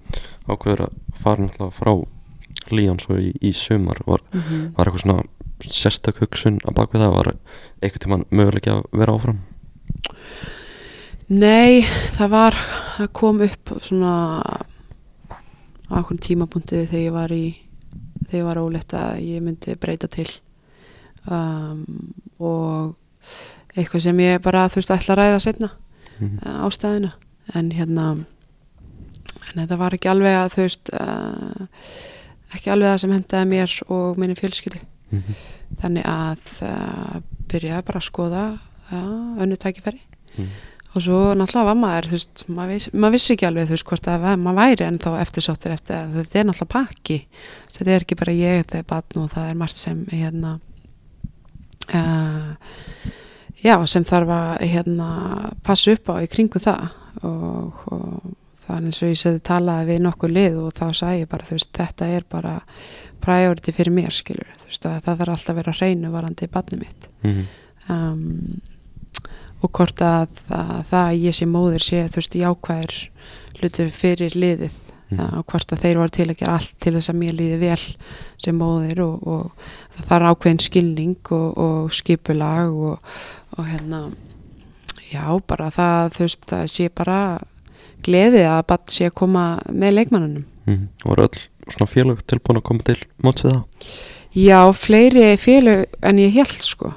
Ákveður 0.49 0.87
að 0.87 0.99
fara 1.21 1.45
náttúrulega 1.45 1.77
frá 1.77 1.93
líðan 2.73 3.01
svo 3.03 3.19
í, 3.21 3.33
í 3.45 3.53
sumar 3.53 4.01
var, 4.07 4.23
mm 4.33 4.41
-hmm. 4.41 4.67
var 4.77 4.89
eitthvað 4.89 5.03
svona 5.03 5.25
sérstök 5.61 6.23
hugsun 6.23 6.61
að 6.65 6.77
bak 6.79 6.95
við 6.95 7.05
það 7.05 7.17
var 7.17 7.31
eitthvað 7.83 8.05
tíman 8.05 8.27
möguleiki 8.31 8.73
að 8.73 8.85
vera 8.93 9.17
áfram 9.19 9.41
Nei, 11.29 11.85
það 12.17 12.31
var 12.31 12.57
það 12.97 13.13
kom 13.13 13.41
upp 13.45 13.75
svona 13.81 14.15
á 15.95 15.99
okkur 16.03 16.19
tímapunktið 16.27 16.89
þegar 16.91 17.05
ég 17.05 17.15
var 17.15 17.35
í 17.35 17.45
þegar 18.25 18.39
ég 18.41 18.47
var 18.49 18.61
ólegt 18.65 18.95
að 18.99 19.23
ég 19.23 19.45
myndi 19.45 19.77
breyta 19.81 20.09
til 20.11 20.27
um, 21.31 21.85
og 22.43 22.95
eitthvað 23.75 24.05
sem 24.09 24.23
ég 24.25 24.43
bara 24.45 24.67
þú 24.71 24.81
veist 24.83 24.95
ætla 24.95 25.15
að 25.15 25.21
ræða 25.23 25.43
setna 25.45 25.71
mm. 26.19 26.35
ástæðuna 26.67 27.13
en 27.55 27.71
hérna 27.75 28.09
en 29.51 29.61
þetta 29.63 29.79
var 29.81 29.95
ekki 29.97 30.11
alveg 30.11 30.39
að 30.41 30.53
þú 30.57 30.65
veist 30.67 30.93
uh, 30.99 31.69
ekki 32.55 32.73
alveg 32.75 32.91
það 32.93 33.01
sem 33.05 33.15
hendaði 33.17 33.51
mér 33.55 33.79
og 33.89 34.21
minni 34.21 34.39
fjölskyldi 34.41 34.83
Mm. 35.15 35.35
þannig 35.79 36.07
að 36.11 36.47
uh, 36.67 37.19
byrjaði 37.53 37.85
bara 37.87 38.01
að 38.01 38.07
skoða 38.09 38.41
uh, 38.91 39.43
önnu 39.45 39.59
tækifæri 39.63 40.01
Mm. 40.35 40.49
Og 40.95 41.03
svo 41.03 41.21
náttúrulega 41.35 41.67
var 41.67 41.79
maður 41.79 42.07
þú 42.11 42.15
veist, 42.15 42.45
maður, 42.47 42.71
viss, 42.71 42.91
maður 42.95 43.17
vissi 43.17 43.35
ekki 43.35 43.49
alveg 43.49 43.67
þú 43.67 43.75
veist 43.75 43.89
hvort 43.91 44.09
að 44.13 44.27
maður 44.45 44.59
væri 44.61 44.87
en 44.87 45.01
þá 45.03 45.09
eftirsóttir 45.19 45.75
eftir 45.75 45.97
að 45.99 46.15
þetta 46.21 46.39
er 46.39 46.47
náttúrulega 46.49 46.75
pakki. 46.75 47.19
Þetta 47.75 47.91
er 47.91 48.05
ekki 48.07 48.19
bara 48.21 48.37
ég, 48.39 48.61
þetta 48.63 48.79
er 48.79 48.87
batn 48.93 49.23
og 49.25 49.33
það 49.33 49.51
er 49.51 49.59
margt 49.65 49.81
sem 49.81 50.05
hérna 50.13 50.53
uh, 51.99 52.53
já, 53.65 53.75
sem 53.91 54.07
þarf 54.07 54.33
að 54.37 54.65
hérna 54.71 55.09
passa 55.67 55.97
upp 55.97 56.13
á 56.15 56.23
í 56.23 56.31
kringu 56.31 56.63
það. 56.63 56.87
Og, 57.25 57.83
og 57.95 58.35
það 58.65 58.77
er 58.77 58.87
eins 58.89 59.01
og 59.03 59.11
ég 59.11 59.21
seti 59.21 59.43
talaði 59.45 59.89
við 59.91 60.05
nokkuð 60.05 60.35
lið 60.35 60.61
og 60.63 60.77
þá 60.77 60.85
sagði 61.01 61.25
ég 61.25 61.33
bara 61.33 61.49
þú 61.49 61.57
veist, 61.59 61.73
þetta 61.77 62.11
er 62.11 62.29
bara 62.31 62.55
priority 63.25 63.75
fyrir 63.75 63.95
mér 63.97 64.15
skilur, 64.15 64.55
þú 64.61 64.71
veist, 64.71 64.87
að 64.87 65.03
það 65.09 65.19
þarf 65.21 65.35
alltaf 65.35 65.53
að 65.53 65.59
vera 65.61 65.75
hreinu 65.79 66.13
varandi 66.13 66.49
barni 66.53 66.81
mitt. 66.85 67.11
Mm. 67.25 67.43
um, 67.91 68.63
og 69.65 69.73
hvort 69.79 70.03
að 70.05 70.29
það, 70.45 70.73
það 70.91 71.03
að 71.03 71.21
ég 71.25 71.37
sé 71.41 71.47
móðir 71.49 71.85
sé 71.87 72.01
þú 72.13 72.21
veist 72.21 72.39
jákvæðir 72.45 72.97
hlutur 73.61 73.93
fyrir 74.03 74.39
liðið 74.41 74.81
Mm. 75.13 75.19
ja, 75.21 75.25
og 75.37 75.45
hvort 75.53 75.73
að 75.75 75.83
þeir 75.83 75.99
var 76.01 76.11
til 76.17 76.25
að 76.33 76.39
gera 76.41 76.53
allt 76.57 76.71
til 76.81 76.95
þess 76.97 77.11
að 77.13 77.17
mér 77.21 77.35
líði 77.37 77.57
vel 77.61 77.83
sem 78.41 78.57
móðir 78.57 79.03
og, 79.05 79.27
og 79.29 79.67
það 79.93 80.07
þarf 80.09 80.29
ákveðin 80.31 80.61
skilning 80.65 81.31
og, 81.37 81.59
og 81.61 81.93
skipulag 81.93 82.73
og, 82.73 83.11
og 83.59 83.69
hérna 83.69 83.99
já 85.13 85.27
bara 85.47 85.69
það 85.77 86.09
þú 86.17 86.25
veist 86.25 86.49
það 86.49 86.65
sé 86.73 86.89
bara 86.97 87.19
gleði 88.09 88.47
að 88.49 88.63
bara 88.73 88.97
sé 88.97 89.11
að 89.11 89.15
koma 89.21 89.45
með 89.71 89.97
leikmannunum 90.01 90.45
Mm. 90.65 90.87
voru 91.05 91.27
öll 91.29 91.43
svona 91.69 91.91
félög 91.93 92.23
tilbúin 92.25 92.57
að 92.57 92.65
koma 92.71 92.85
til 92.89 92.97
móts 93.23 93.45
við 93.45 93.53
það 93.53 93.89
Já, 94.41 94.61
fleiri 94.73 95.27
félög 95.37 95.85
en 96.01 96.23
ég 96.25 96.33
held 96.41 96.65
sko 96.65 96.95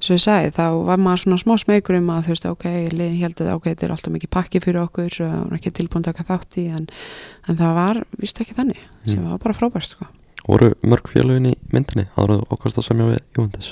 svo 0.00 0.16
ég 0.16 0.22
sagði, 0.22 0.52
þá 0.56 0.66
var 0.86 1.00
maður 1.00 1.22
svona 1.22 1.40
smá 1.40 1.54
smegur 1.62 1.96
um 1.98 2.10
að 2.12 2.26
þú 2.26 2.34
veist, 2.34 2.46
ok, 2.50 2.66
liðin 2.92 3.22
held 3.22 3.40
að 3.40 3.54
ok, 3.54 3.68
þetta 3.70 3.86
er 3.86 3.94
alltaf 3.94 4.12
mikið 4.12 4.32
pakki 4.36 4.60
fyrir 4.64 4.82
okkur 4.82 5.18
og 5.24 5.32
hún 5.32 5.50
er 5.52 5.58
ekki 5.58 5.72
tilbúin 5.78 6.04
að 6.04 6.10
taka 6.10 6.26
þátt 6.30 6.58
í 6.60 6.66
en, 6.76 6.86
en 7.48 7.58
það 7.60 7.74
var, 7.80 8.02
vist 8.20 8.40
ekki 8.40 8.56
þannig 8.58 8.82
sem 9.06 9.20
Mm. 9.22 9.30
var 9.30 9.38
bara 9.38 9.54
frábært 9.54 9.86
sko 9.88 10.06
voru 10.46 10.72
mörg 10.82 11.08
félögin 11.10 11.50
í 11.50 11.54
myndinni 11.72 12.06
áður 12.16 12.44
okkast 12.50 12.78
að 12.80 12.88
semja 12.88 13.06
við 13.10 13.22
Júndis 13.38 13.70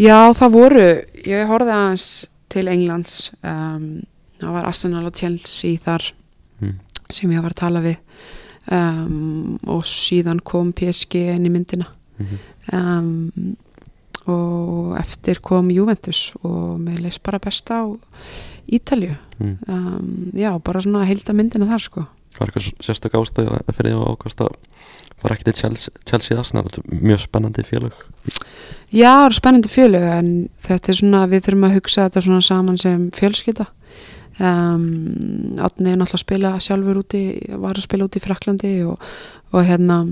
Já, 0.00 0.32
það 0.32 0.52
voru, 0.54 0.86
ég 1.26 1.48
horfði 1.50 1.74
aðeins 1.76 2.06
til 2.52 2.66
Englands 2.72 3.16
um, 3.42 4.02
það 4.40 4.54
var 4.56 4.68
Arsenal 4.70 5.06
og 5.08 5.16
Chelsea 5.16 5.80
þar 5.82 6.06
mm. 6.60 6.76
sem 7.10 7.32
ég 7.34 7.42
var 7.44 7.52
að 7.52 7.62
tala 7.62 7.82
við 7.84 7.98
um, 8.72 9.58
og 9.68 9.84
síðan 9.88 10.40
kom 10.44 10.72
PSG 10.76 11.26
inn 11.34 11.48
í 11.48 11.52
myndina 11.52 11.90
mm 11.90 12.26
-hmm. 12.26 12.38
um, 12.72 13.56
og 14.28 14.96
eftir 15.00 15.40
kom 15.44 15.70
Juventus 15.72 16.30
og 16.42 16.80
mér 16.82 17.00
leist 17.04 17.22
bara 17.24 17.40
best 17.42 17.70
á 17.72 17.86
Ítalju 18.70 19.14
mm. 19.38 19.56
um, 19.68 20.30
já, 20.36 20.52
bara 20.62 20.82
svona 20.82 21.02
að 21.04 21.10
heilda 21.10 21.34
myndina 21.34 21.68
þar 21.70 21.84
sko. 21.86 22.04
Var 22.38 22.50
eitthvað 22.52 22.84
sérstök 22.86 23.16
ástæð 23.18 23.50
að 23.56 23.72
fyrir 23.74 23.90
því 23.90 23.96
að 23.96 24.12
ákvæmst 24.14 24.44
að 24.44 24.52
fara 25.20 25.36
ekki 25.36 25.48
til 25.48 25.56
Chelsea, 25.58 26.04
Chelsea 26.06 26.38
Arsenal? 26.38 26.68
Er 26.70 27.02
mjög 27.02 27.24
spennandi 27.24 27.64
félög. 27.66 27.96
Já, 28.90 29.10
það 29.10 29.26
eru 29.26 29.38
spennandi 29.40 29.72
félög 29.72 30.06
en 30.12 30.30
þetta 30.66 30.92
er 30.92 31.00
svona, 31.00 31.26
við 31.30 31.44
þurfum 31.46 31.68
að 31.68 31.76
hugsa 31.78 32.06
þetta 32.06 32.24
svona 32.26 32.46
saman 32.46 32.80
sem 32.80 33.10
fjölskylda. 33.18 33.66
Um, 34.40 34.84
Átni 35.60 35.90
er 35.90 35.98
náttúrulega 36.00 36.16
að 36.16 36.22
spila 36.22 36.54
sjálfur 36.64 37.02
úti, 37.02 37.24
var 37.60 37.76
að 37.76 37.84
spila 37.84 38.06
úti 38.06 38.22
í 38.22 38.24
Fraklandi 38.24 38.72
og, 38.88 39.02
og 39.52 39.66
hérna 39.68 40.04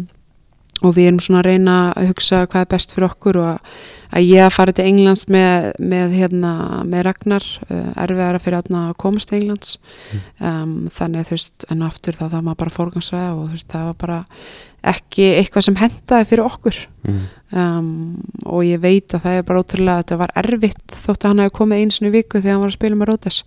og 0.84 0.94
við 0.94 1.08
erum 1.08 1.22
svona 1.22 1.40
að 1.42 1.48
reyna 1.48 1.76
að 1.96 2.12
hugsa 2.12 2.44
hvað 2.46 2.64
er 2.64 2.70
best 2.74 2.94
fyrir 2.94 3.08
okkur 3.08 3.38
og 3.42 3.48
að, 3.50 4.22
ég 4.22 4.44
að 4.44 4.54
fara 4.54 4.74
til 4.76 4.86
Englands 4.86 5.24
með, 5.30 5.72
með, 5.82 6.14
hérna, 6.20 6.52
með 6.88 7.04
Ragnar 7.08 7.48
uh, 7.66 7.90
erfiðara 8.04 8.42
fyrir 8.42 8.60
að 8.62 8.94
komast 9.00 9.30
til 9.30 9.40
Englands. 9.40 9.76
Um, 10.38 10.88
þannig 10.94 11.24
að 11.24 11.30
þú 11.30 11.38
veist 11.38 11.68
en 11.72 11.84
aftur 11.88 12.18
það 12.18 12.36
það 12.36 12.46
maður 12.46 12.62
bara 12.62 12.76
forgansræða 12.78 13.34
og 13.34 13.44
þú 13.44 13.58
veist 13.58 13.74
það 13.74 13.90
var 13.90 14.00
bara 14.04 14.20
ekki 14.88 15.28
eitthvað 15.40 15.66
sem 15.66 15.78
hendaði 15.80 16.28
fyrir 16.30 16.46
okkur. 16.46 16.80
Mm. 17.08 17.20
um, 17.58 17.92
og 18.46 18.64
ég 18.66 18.80
veit 18.82 19.14
að 19.16 19.22
það 19.24 19.38
er 19.38 19.46
bara 19.48 19.62
ótrúlega 19.62 19.94
að 19.96 20.02
þetta 20.02 20.18
var 20.20 20.34
erfitt 20.42 20.98
þótt 21.02 21.24
að 21.24 21.30
hann 21.32 21.42
hefði 21.42 21.54
komið 21.58 21.84
einsinu 21.84 22.10
viku 22.12 22.42
þegar 22.42 22.52
hann 22.54 22.64
var 22.64 22.72
að 22.72 22.76
spila 22.76 22.98
með 23.00 23.08
Rótes 23.08 23.38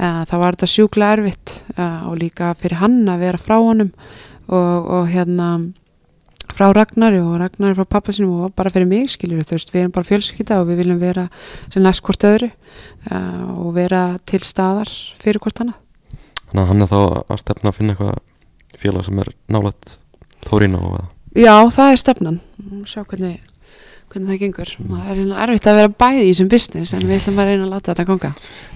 uh, 0.00 0.22
það 0.30 0.42
var 0.42 0.56
þetta 0.56 0.70
sjúkla 0.72 1.10
erfitt 1.16 1.56
uh, 1.76 2.06
og 2.08 2.16
líka 2.22 2.52
fyrir 2.56 2.80
hann 2.80 3.02
að 3.12 3.26
vera 3.26 3.42
frá 3.42 3.56
honum 3.58 3.92
og, 4.46 4.88
og 4.96 5.10
hérna 5.12 5.50
frá 6.56 6.70
Ragnari 6.72 7.18
og 7.20 7.34
Ragnari 7.40 7.76
frá 7.76 7.84
pappa 7.96 8.14
sinum 8.16 8.46
og 8.46 8.54
bara 8.56 8.70
fyrir 8.72 8.88
mig 8.88 9.10
skiljur 9.12 9.44
þú 9.44 9.56
veist, 9.58 9.72
við 9.74 9.82
erum 9.84 9.94
bara 9.96 10.08
fjölskylda 10.08 10.60
og 10.62 10.70
við 10.70 10.80
viljum 10.82 11.00
vera 11.02 11.26
sem 11.68 11.84
næst 11.84 12.02
hvort 12.06 12.24
öðru 12.28 12.48
uh, 12.50 13.42
og 13.60 13.74
vera 13.76 14.04
til 14.28 14.40
staðar 14.46 14.90
fyrir 15.20 15.42
hvort 15.44 15.60
annað. 15.64 15.82
Þannig 16.46 16.62
að 16.62 16.70
hann 16.70 16.86
er 16.86 16.92
þá 16.92 17.00
að 17.34 17.42
stefna 17.42 17.72
að 17.72 17.76
finna 17.80 17.96
eitthvað 17.96 18.80
félag 18.80 19.06
sem 19.08 19.20
er 19.24 19.32
nálægt 19.52 19.98
Tórino 20.46 20.80
eða? 20.92 21.04
Já, 21.36 21.54
það 21.74 21.90
er 21.92 22.00
stefnan. 22.00 22.38
Sjá 22.88 23.02
hvernig, 23.04 23.34
hvernig 24.12 24.30
það 24.30 24.40
gengur. 24.44 24.70
Það 24.78 25.02
er 25.10 25.18
hérna 25.20 25.42
erfitt 25.44 25.66
að 25.68 25.80
vera 25.80 25.92
bæði 26.04 26.22
í 26.22 26.30
þessum 26.30 26.48
business 26.54 26.94
en 26.96 27.04
við 27.04 27.18
ætlum 27.18 27.42
að 27.42 27.50
reyna 27.50 27.66
að 27.66 27.74
láta 27.74 27.92
þetta 27.92 28.06
ganga. 28.12 28.30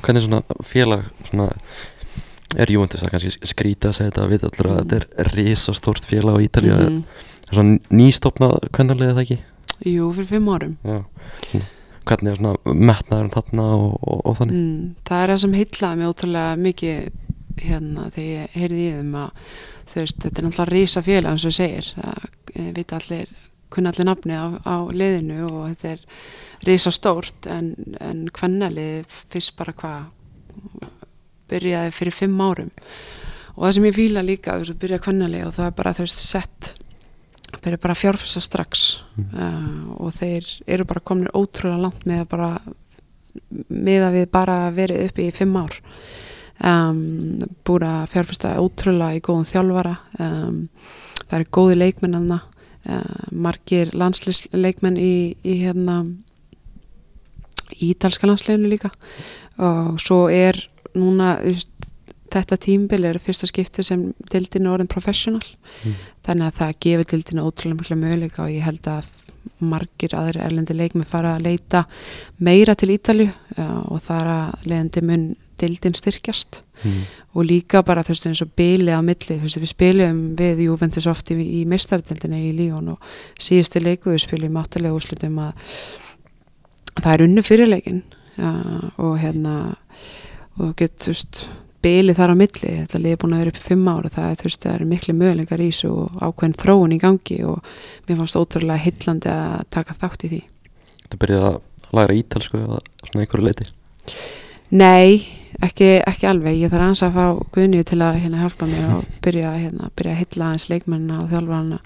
Hvernig 0.04 0.26
svona 0.26 0.58
félag 0.66 1.06
svona, 1.30 1.46
er 2.60 2.74
Juventus 2.74 3.06
að 3.06 3.14
kannski 3.14 3.50
skrýta 3.54 3.92
að 3.92 3.96
segja 4.00 4.10
þetta 4.10 4.26
að 4.26 4.32
við 4.34 4.46
allir 4.50 4.68
að 4.68 4.76
Mm. 4.76 4.90
þetta 4.90 5.22
er 5.24 5.32
risastórt 5.38 6.10
félag 6.10 6.36
á 6.36 6.44
Ítalíu 6.44 6.76
mm 6.76 7.02
Mhm. 7.50 7.56
svona 7.56 7.98
nýstopnað 8.00 8.56
hvernig 8.70 9.00
er 9.00 9.14
það 9.14 9.22
ekki? 9.24 9.38
Jú, 9.90 10.10
fyrir 10.14 10.28
fimm 10.28 10.48
árum 10.52 10.76
Já. 10.84 11.04
Svona, 11.50 11.64
Hvernig 12.10 12.30
er 12.32 12.36
svona 12.40 12.74
metnaðurinn 12.74 13.34
þarna 13.34 13.64
og, 13.76 13.98
og, 14.02 14.20
og 14.26 14.36
þannig? 14.38 14.54
mm, 14.56 14.94
Það 15.06 15.22
er 15.24 15.30
það 15.34 15.40
sem 15.42 15.52
heitlaði 15.58 15.98
mig 16.00 16.08
ótrúlega 16.10 16.56
mikið 16.56 17.10
hérna 17.60 18.06
þegar 18.14 18.30
ég 18.30 18.54
heyrði 18.56 18.80
í 18.80 18.92
þeim 18.96 19.14
að 19.20 19.30
þú 19.90 20.00
veist, 20.00 20.18
þetta 20.24 20.38
er 20.40 20.46
náttúrulega 20.46 20.72
rísa 20.72 21.02
félag 21.02 21.30
eins 21.34 21.44
og 21.50 21.52
segir, 21.56 21.88
það 21.96 22.28
eh, 22.54 22.70
vita 22.76 22.96
allir 23.00 23.32
kunna 23.70 23.90
allir 23.92 24.06
nafni 24.08 24.34
á, 24.34 24.46
á 24.64 24.76
liðinu 24.90 25.40
og 25.50 25.68
þetta 25.68 25.92
er 25.92 26.00
rísa 26.66 26.90
stórt 26.94 27.46
en, 27.50 27.74
en 28.00 28.24
hvernalið 28.34 29.04
fyrst 29.30 29.56
bara 29.58 29.72
hvað 29.72 30.08
byrjaði 31.50 31.92
fyrir 31.94 32.14
fimm 32.14 32.40
árum 32.42 32.70
og 33.56 33.64
það 33.66 33.74
sem 33.76 33.88
ég 33.90 33.96
fíla 33.98 34.22
líka 34.24 34.54
þú 34.56 34.64
veist, 34.64 34.74
að 34.76 34.82
byrja 34.84 35.02
hvernalið 35.04 35.46
og 35.48 35.54
það 35.58 35.66
er 35.70 35.76
bara 35.82 35.94
þú 35.98 36.06
veist 36.06 36.22
sett 37.50 37.64
byrja 37.64 37.82
bara 37.82 37.96
að 37.96 38.02
fjárfesta 38.04 38.42
strax. 38.44 38.86
Mm. 39.16 39.26
uh, 39.34 39.90
og 40.06 40.14
þeir 40.16 40.48
eru 40.66 40.86
bara 40.88 41.04
komin 41.04 41.32
ótrúlega 41.34 41.82
langt 41.84 42.06
með 42.08 42.24
að 42.24 42.30
bara 42.30 42.50
með 43.68 44.06
að 44.06 44.16
við 44.18 44.26
bara 44.34 44.56
verið 44.74 45.04
uppi 45.08 45.28
í 45.28 45.34
fimm 45.34 45.56
ár. 45.58 45.76
Um, 46.60 47.40
búin 47.64 47.86
að 47.88 48.10
fjárfesta 48.12 48.56
ótrúlega 48.60 49.16
í 49.16 49.22
góðum 49.24 49.48
þjálfara. 49.48 49.94
Um, 50.20 50.64
það 51.26 51.36
eru 51.38 51.52
góði 51.56 51.78
leikmenn 51.78 52.32
uh, 52.34 52.40
margir 53.30 53.92
landsleisleikmenn 53.96 54.98
í, 55.00 55.36
í 55.44 55.60
hérna 55.62 56.02
í 57.78 57.92
ítalska 57.92 58.28
landsleinu 58.28 58.70
líka. 58.70 58.92
Og 59.60 60.00
svo 60.02 60.26
er 60.32 60.58
núna 60.96 61.36
þú 61.40 61.54
veist, 61.54 61.90
þetta 62.34 62.56
tímbil 62.66 63.04
er 63.10 63.18
fyrsta 63.22 63.46
skipti 63.50 63.82
sem 63.86 64.12
dildin 64.32 64.66
er 64.66 64.74
orðin 64.76 64.88
professional 64.92 65.42
Mm. 65.84 65.94
þannig 66.26 66.46
að 66.50 66.56
það 66.60 66.74
gefur 66.84 67.04
dildinu 67.12 67.44
ótrúlega 67.46 67.78
mikla 67.80 67.96
möguleika 67.96 68.42
og 68.44 68.50
ég 68.50 68.64
held 68.66 68.86
að 68.90 69.06
margir 69.60 70.12
aðri 70.16 70.40
erlendi 70.44 70.74
leikmi 70.76 71.04
fara 71.08 71.36
að 71.36 71.44
leita 71.46 71.84
meira 72.40 72.74
til 72.76 72.90
Ítalju 72.92 73.30
og 73.88 74.00
þar 74.04 74.26
að 74.34 74.66
leiðandi 74.68 75.02
mun 75.02 75.24
dildin 75.60 75.94
styrkjast 75.96 76.62
Mm. 76.80 77.02
og 77.36 77.44
líka 77.44 77.82
bara 77.84 78.00
þú 78.02 78.14
veist 78.14 78.26
eins 78.26 78.40
og 78.40 78.48
bilið 78.56 78.96
á 78.96 79.04
milli 79.04 79.34
þú 79.36 79.42
veist 79.44 79.58
við 79.60 79.68
spilum 79.74 80.20
við 80.36 80.62
Juventus 80.64 81.06
oft 81.06 81.28
í, 81.30 81.34
í 81.36 81.64
meistardildinni 81.68 82.38
í 82.48 82.54
Líón 82.56 82.88
og 82.94 82.98
síðustu 83.38 83.82
leiku 83.84 84.08
við 84.14 84.22
spilum 84.24 84.56
áttalega 84.56 84.96
úrslutum 84.96 85.36
að 85.44 85.60
það 87.02 87.12
er 87.12 87.24
unnu 87.26 87.42
fyrirleikin 87.44 88.00
uh, 88.40 88.88
og 88.96 89.18
hérna 89.20 89.76
og 90.60 90.72
get 90.80 90.96
þú 91.04 91.12
veist 91.12 91.42
bilið 91.84 92.18
þar 92.20 92.34
á 92.34 92.40
milli, 92.40 92.74
þetta 92.82 93.00
liði 93.00 93.20
búin 93.22 93.34
að 93.36 93.42
vera 93.44 93.54
upp 93.54 93.62
fimm 93.64 93.88
ára 93.88 94.12
það 94.12 94.30
er 94.30 94.44
veist 94.44 94.64
það 94.64 94.74
eru 94.74 94.88
miklu 94.90 95.14
möguleikar 95.16 95.62
í 95.64 95.70
þessu 95.70 95.90
og 95.94 96.20
ákveðin 96.20 96.58
þróun 96.60 96.94
í 96.96 97.00
gangi 97.00 97.40
og 97.48 97.72
mér 98.08 98.20
fannst 98.20 98.38
ótrúlega 98.40 98.84
hillandi 98.84 99.32
að 99.32 99.66
taka 99.72 99.96
þátt 100.00 100.26
í 100.26 100.32
því 100.34 100.40
Þetta 101.04 101.20
byrjaði 101.24 101.50
að 101.50 101.96
læra 101.98 102.16
ítalsku 102.20 102.60
eða 102.60 102.80
svona 103.08 103.24
einhverju 103.24 103.48
leiti 103.48 103.70
Nei, 104.70 105.26
ekki, 105.64 105.88
ekki 106.06 106.28
alveg. 106.30 106.60
Ég 106.60 106.70
þarf 106.70 106.84
aðeins 106.84 107.02
að 107.02 107.16
fá 107.16 107.24
Guðni 107.56 107.80
til 107.86 107.98
að 108.06 108.20
hérna, 108.22 108.42
hjálpa 108.44 108.68
mér 108.70 108.92
og 108.94 109.08
byrja, 109.24 109.54
hérna, 109.56 109.90
byrja 109.98 110.12
að 110.14 110.20
hylla 110.20 110.50
aðeins 110.50 110.68
leikmennina 110.70 111.18
og 111.24 111.32
þjálfarana 111.32 111.80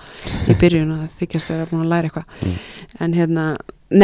í 0.53 0.59
byrjun 0.61 0.93
og 0.93 1.01
það 1.01 1.23
þykjast 1.23 1.53
að 1.53 1.63
vera 1.63 1.71
búin 1.71 1.87
að 1.87 1.95
læra 1.95 2.11
eitthvað. 2.11 2.37
Mm. 2.43 2.59
En 3.07 3.17
hérna, 3.17 3.47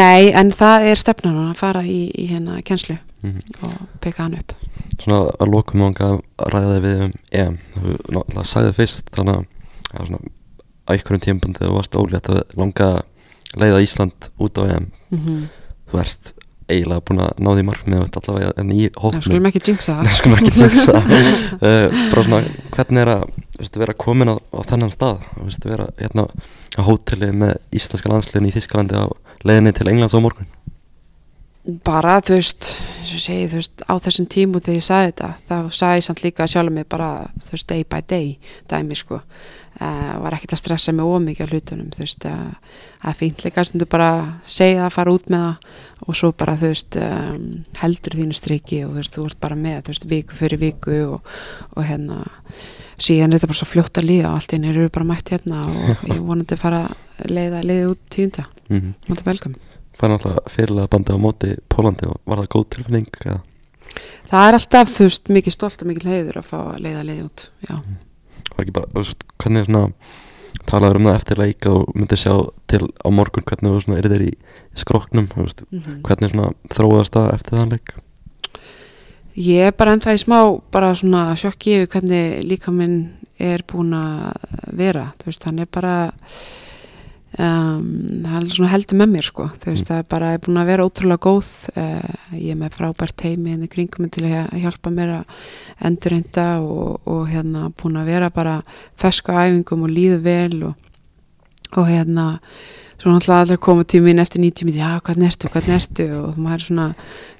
nei, 0.00 0.31
en 0.40 0.55
það 0.57 0.88
er 0.88 1.03
stefnan 1.03 1.38
að 1.44 1.53
fara 1.61 1.85
í, 1.85 2.00
í 2.16 2.26
hérna 2.33 2.57
kennslu 2.64 2.96
mm. 3.22 3.38
og 3.66 3.76
peka 4.04 4.26
hann 4.26 4.37
upp. 4.40 4.56
Svona 5.00 5.20
að 5.37 5.54
lokum 5.54 5.87
ánga 5.87 6.11
að 6.11 6.52
ræða 6.54 6.83
við 6.85 7.06
um 7.06 7.14
EM. 7.42 7.56
Þú 7.76 7.96
náttúrulega 7.96 8.46
sagði 8.50 8.76
fyrst 8.80 9.14
þannig 9.16 9.40
að 9.40 9.46
það 9.90 10.11
svona 10.11 10.20
á 10.20 10.90
einhverjum 10.94 11.24
tímpandi 11.26 11.64
þú 11.64 11.78
varst 11.78 11.98
ólétt 12.00 12.30
að 12.33 12.42
langa 12.59 12.90
að 12.90 13.61
leiða 13.61 13.83
Ísland 13.87 14.30
út 14.38 14.61
á 14.61 14.62
EM. 14.66 14.92
Mm 15.14 15.48
Þú 15.90 15.98
ert 15.98 16.35
eiginlega 16.70 17.02
búin 17.02 17.22
að 17.24 17.40
ná 17.42 17.50
því 17.50 17.64
markmið 17.66 18.18
allavega 18.20 18.50
en 18.61 18.68
í 18.70 18.85
Það 18.85 19.00
hópnum 19.04 19.24
skulum 19.26 19.48
ekki 19.50 19.62
jinxa 19.66 19.96
það. 19.96 20.11
skulum 20.18 20.37
ekki 20.38 20.52
tjóksa 20.54 21.00
uh, 21.00 21.96
bara 22.12 22.24
svona, 22.26 22.40
hvernig 22.76 23.02
er 23.02 23.12
að 23.16 23.24
veistu, 23.59 23.83
vera 23.83 23.96
komin 24.04 24.30
á, 24.30 24.37
á 24.38 24.61
þennan 24.68 24.94
stað? 24.94 25.26
Veistu, 25.40 25.70
vera 25.72 25.88
hérna 25.98 26.26
á 26.78 26.80
hóteli 26.87 27.33
með 27.42 27.56
íslenska 27.74 28.12
landsliðin 28.12 28.50
í 28.50 28.54
Þískalandi 28.54 29.02
á 29.02 29.06
leiðinni 29.46 29.74
til 29.76 29.88
Englands 29.90 30.14
á 30.14 30.22
morgun 30.22 30.50
Bara, 31.87 32.18
þú 32.24 32.37
veist, 32.38 32.68
segi, 33.06 33.48
þú 33.50 33.59
veist, 33.61 33.83
á 33.87 33.94
þessum 34.02 34.26
tímu 34.30 34.61
þegar 34.61 34.78
ég 34.78 34.87
sagði 34.87 35.09
þetta, 35.11 35.30
þá 35.48 35.56
sagði 35.76 36.00
ég 36.00 36.06
samt 36.06 36.22
líka 36.24 36.46
sjálf 36.50 36.74
mig 36.74 36.87
bara, 36.90 37.11
þú 37.46 37.56
veist, 37.56 37.66
day 37.70 37.85
by 37.87 38.00
day 38.09 38.30
dæmi, 38.70 38.98
sko. 38.98 39.20
Uh, 39.80 40.16
var 40.20 40.35
ekkert 40.37 40.56
að 40.56 40.61
stressa 40.61 40.92
mig 40.92 41.06
ómikið 41.06 41.46
á 41.46 41.50
hlutunum, 41.54 41.92
þú 41.94 42.02
veist, 42.02 42.26
uh, 42.28 42.80
að 43.06 43.20
fínt 43.20 43.44
líka 43.46 43.64
stundu 43.64 43.87
bara 43.88 44.11
segja 44.44 44.83
það, 44.83 44.94
fara 44.96 45.14
út 45.14 45.30
með 45.33 45.46
það 45.46 46.04
og 46.06 46.18
svo 46.20 46.33
bara, 46.42 46.56
þú 46.61 46.72
veist, 46.72 46.98
um, 47.00 47.46
heldur 47.80 48.18
þínu 48.18 48.37
striki 48.37 48.83
og 48.85 48.92
þú 48.92 48.98
veist, 48.98 49.16
þú 49.16 49.24
ert 49.30 49.40
bara 49.46 49.59
með, 49.62 49.80
þú 49.87 49.94
veist, 49.94 50.06
viku 50.11 50.37
fyrir 50.37 50.61
viku 50.61 51.00
og, 51.14 51.33
og 51.76 51.88
hérna, 51.88 52.20
síðan 53.00 53.30
er 53.33 53.38
þetta 53.38 53.52
bara 53.54 53.62
svo 53.62 53.70
fljótt 53.70 54.02
að 54.02 54.11
líða 54.11 54.35
og 54.35 54.40
allt 54.40 54.54
einu 54.59 54.72
eru 54.74 54.92
bara 54.92 55.11
mætt 55.14 55.33
hérna 55.33 55.64
og 55.70 56.04
ég 56.12 56.20
vonandi 56.20 56.61
fara 56.61 56.85
að 56.90 57.33
leiða, 57.33 57.64
leiða 57.64 57.90
út 57.94 58.06
tíunda, 58.12 58.48
mm 58.68 58.76
-hmm. 58.76 58.94
mútið 59.09 59.68
fær 60.00 60.12
náttúrulega 60.14 60.54
fyrirlega 60.54 60.92
bandi 60.94 61.16
á 61.16 61.18
móti 61.20 61.52
Pólandi 61.72 62.08
og 62.08 62.18
var 62.28 62.42
það 62.42 62.50
góð 62.56 62.66
tilfinning 62.76 63.20
eða? 63.24 63.40
Það 64.30 64.46
er 64.46 64.56
alltaf, 64.56 64.90
þú 64.94 65.06
veist, 65.08 65.30
mikið 65.36 65.56
stolt 65.56 65.82
og 65.82 65.90
mikið 65.90 66.10
heiður 66.14 66.40
að 66.40 66.50
fá 66.50 66.58
að 66.62 66.82
leiða 66.86 67.06
leiði 67.08 67.22
út, 67.26 67.46
já. 67.66 67.74
var 68.50 68.64
ekki 68.64 68.76
bara, 68.76 68.92
veist, 68.94 69.24
hvernig 69.42 69.66
svona 69.66 69.88
talaður 70.68 71.00
um 71.00 71.08
það 71.08 71.18
eftir 71.18 71.40
leik 71.40 71.66
og 71.70 71.90
myndir 71.96 72.20
sjá 72.20 72.34
til 72.70 72.82
á 72.86 73.08
morgun 73.14 73.46
hvernig 73.46 73.74
þú 73.74 73.82
svona 73.84 73.98
er 74.00 74.08
þeir 74.12 74.26
í, 74.26 74.30
í 74.36 74.82
skroknum 74.82 75.28
veist, 75.34 75.64
Mm 75.70 76.00
hvernig 76.06 76.32
svona 76.32 76.52
þróðast 76.74 77.16
það 77.16 77.34
eftir 77.34 77.58
þann 77.58 77.74
leik 77.74 77.96
Ég 79.40 79.70
er 79.70 79.76
bara 79.78 79.94
ennþá 79.94 80.16
í 80.16 80.18
smá, 80.20 80.38
bara 80.74 80.90
svona 80.98 81.36
sjokki 81.38 81.76
yfir 81.78 81.90
hvernig 81.92 82.42
líka 82.44 82.72
minn 82.74 82.96
er 83.38 83.62
búin 83.62 83.94
að 83.94 84.34
vera, 84.76 85.12
þú 85.20 85.30
veist, 85.30 85.46
hann 85.46 85.62
er 85.62 85.68
bara, 85.70 85.94
um, 87.40 87.87
það 88.26 88.37
er 88.40 88.48
svona 88.55 88.70
heldur 88.74 88.98
með 89.00 89.11
mér 89.14 89.26
sko. 89.31 89.46
Þú 89.62 89.70
veist, 89.72 89.87
Mm. 89.87 89.88
það 89.90 89.98
er 90.03 90.07
bara 90.12 90.33
er 90.35 90.42
búin 90.44 90.61
að 90.61 90.68
vera 90.70 90.85
ótrúlega 90.87 91.24
góð. 91.26 91.48
Uh, 91.76 92.37
ég 92.37 92.50
er 92.55 92.59
með 92.61 92.76
frábært 92.76 93.16
teimi 93.16 93.55
inn 93.55 93.64
í 93.64 93.70
kringum 93.72 94.11
til 94.12 94.24
að 94.26 94.35
hjá- 94.35 94.61
hjálpa 94.64 94.92
mér 94.92 95.14
að 95.20 95.24
endurreynda 95.88 96.46
og, 96.61 97.00
og 97.07 97.24
hérna 97.33 97.70
búin 97.72 97.96
að 98.00 98.11
vera 98.12 98.31
bara 98.31 98.59
feska 99.00 99.33
æfingum 99.46 99.87
og 99.88 99.90
líðu 99.94 100.20
vel 100.24 100.62
og, 100.70 100.74
og 101.76 101.88
hérna 101.88 102.29
svo 103.00 103.14
náttúrulega 103.14 103.40
allir 103.46 103.57
koma 103.64 103.85
tíminn 103.88 104.18
eftir 104.20 104.42
90 104.44 104.66
mínútur, 104.68 104.83
já, 104.85 105.00
hvernig 105.00 105.31
ertu, 105.31 105.48
hvernig 105.48 105.76
ertu? 105.79 106.07
Og 106.20 106.37
maður 106.37 106.59
er 106.59 106.64
svona, 106.66 106.88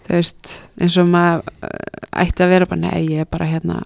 þú 0.07 0.15
veist 0.17 0.55
eins 0.81 0.97
og 1.03 1.11
maður 1.13 1.43
uh, 1.67 2.23
ætti 2.25 2.45
að 2.47 2.53
vera 2.55 2.67
bara, 2.71 2.81
nei, 2.81 3.03
ég 3.13 3.21
er 3.27 3.29
bara 3.29 3.45
hérna 3.51 3.83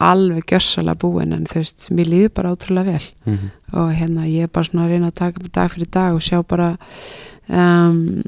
alveg 0.00 0.46
gjössalega 0.50 0.98
búin 0.98 1.34
en 1.36 1.46
þú 1.46 1.60
veist, 1.60 1.86
mér 1.94 2.10
líður 2.10 2.32
bara 2.34 2.54
ótrúlega 2.54 2.92
vel 2.92 3.06
mm 3.26 3.34
-hmm. 3.36 3.50
og 3.78 3.92
hérna 3.92 4.26
ég 4.26 4.42
er 4.42 4.48
bara 4.48 4.64
svona 4.64 4.84
að 4.84 4.90
reyna 4.90 5.06
að 5.06 5.14
taka 5.14 5.40
dag 5.52 5.70
fyrir 5.70 5.90
dag 5.90 6.14
og 6.14 6.22
sjá 6.22 6.42
bara 6.42 6.76
um, 7.48 8.22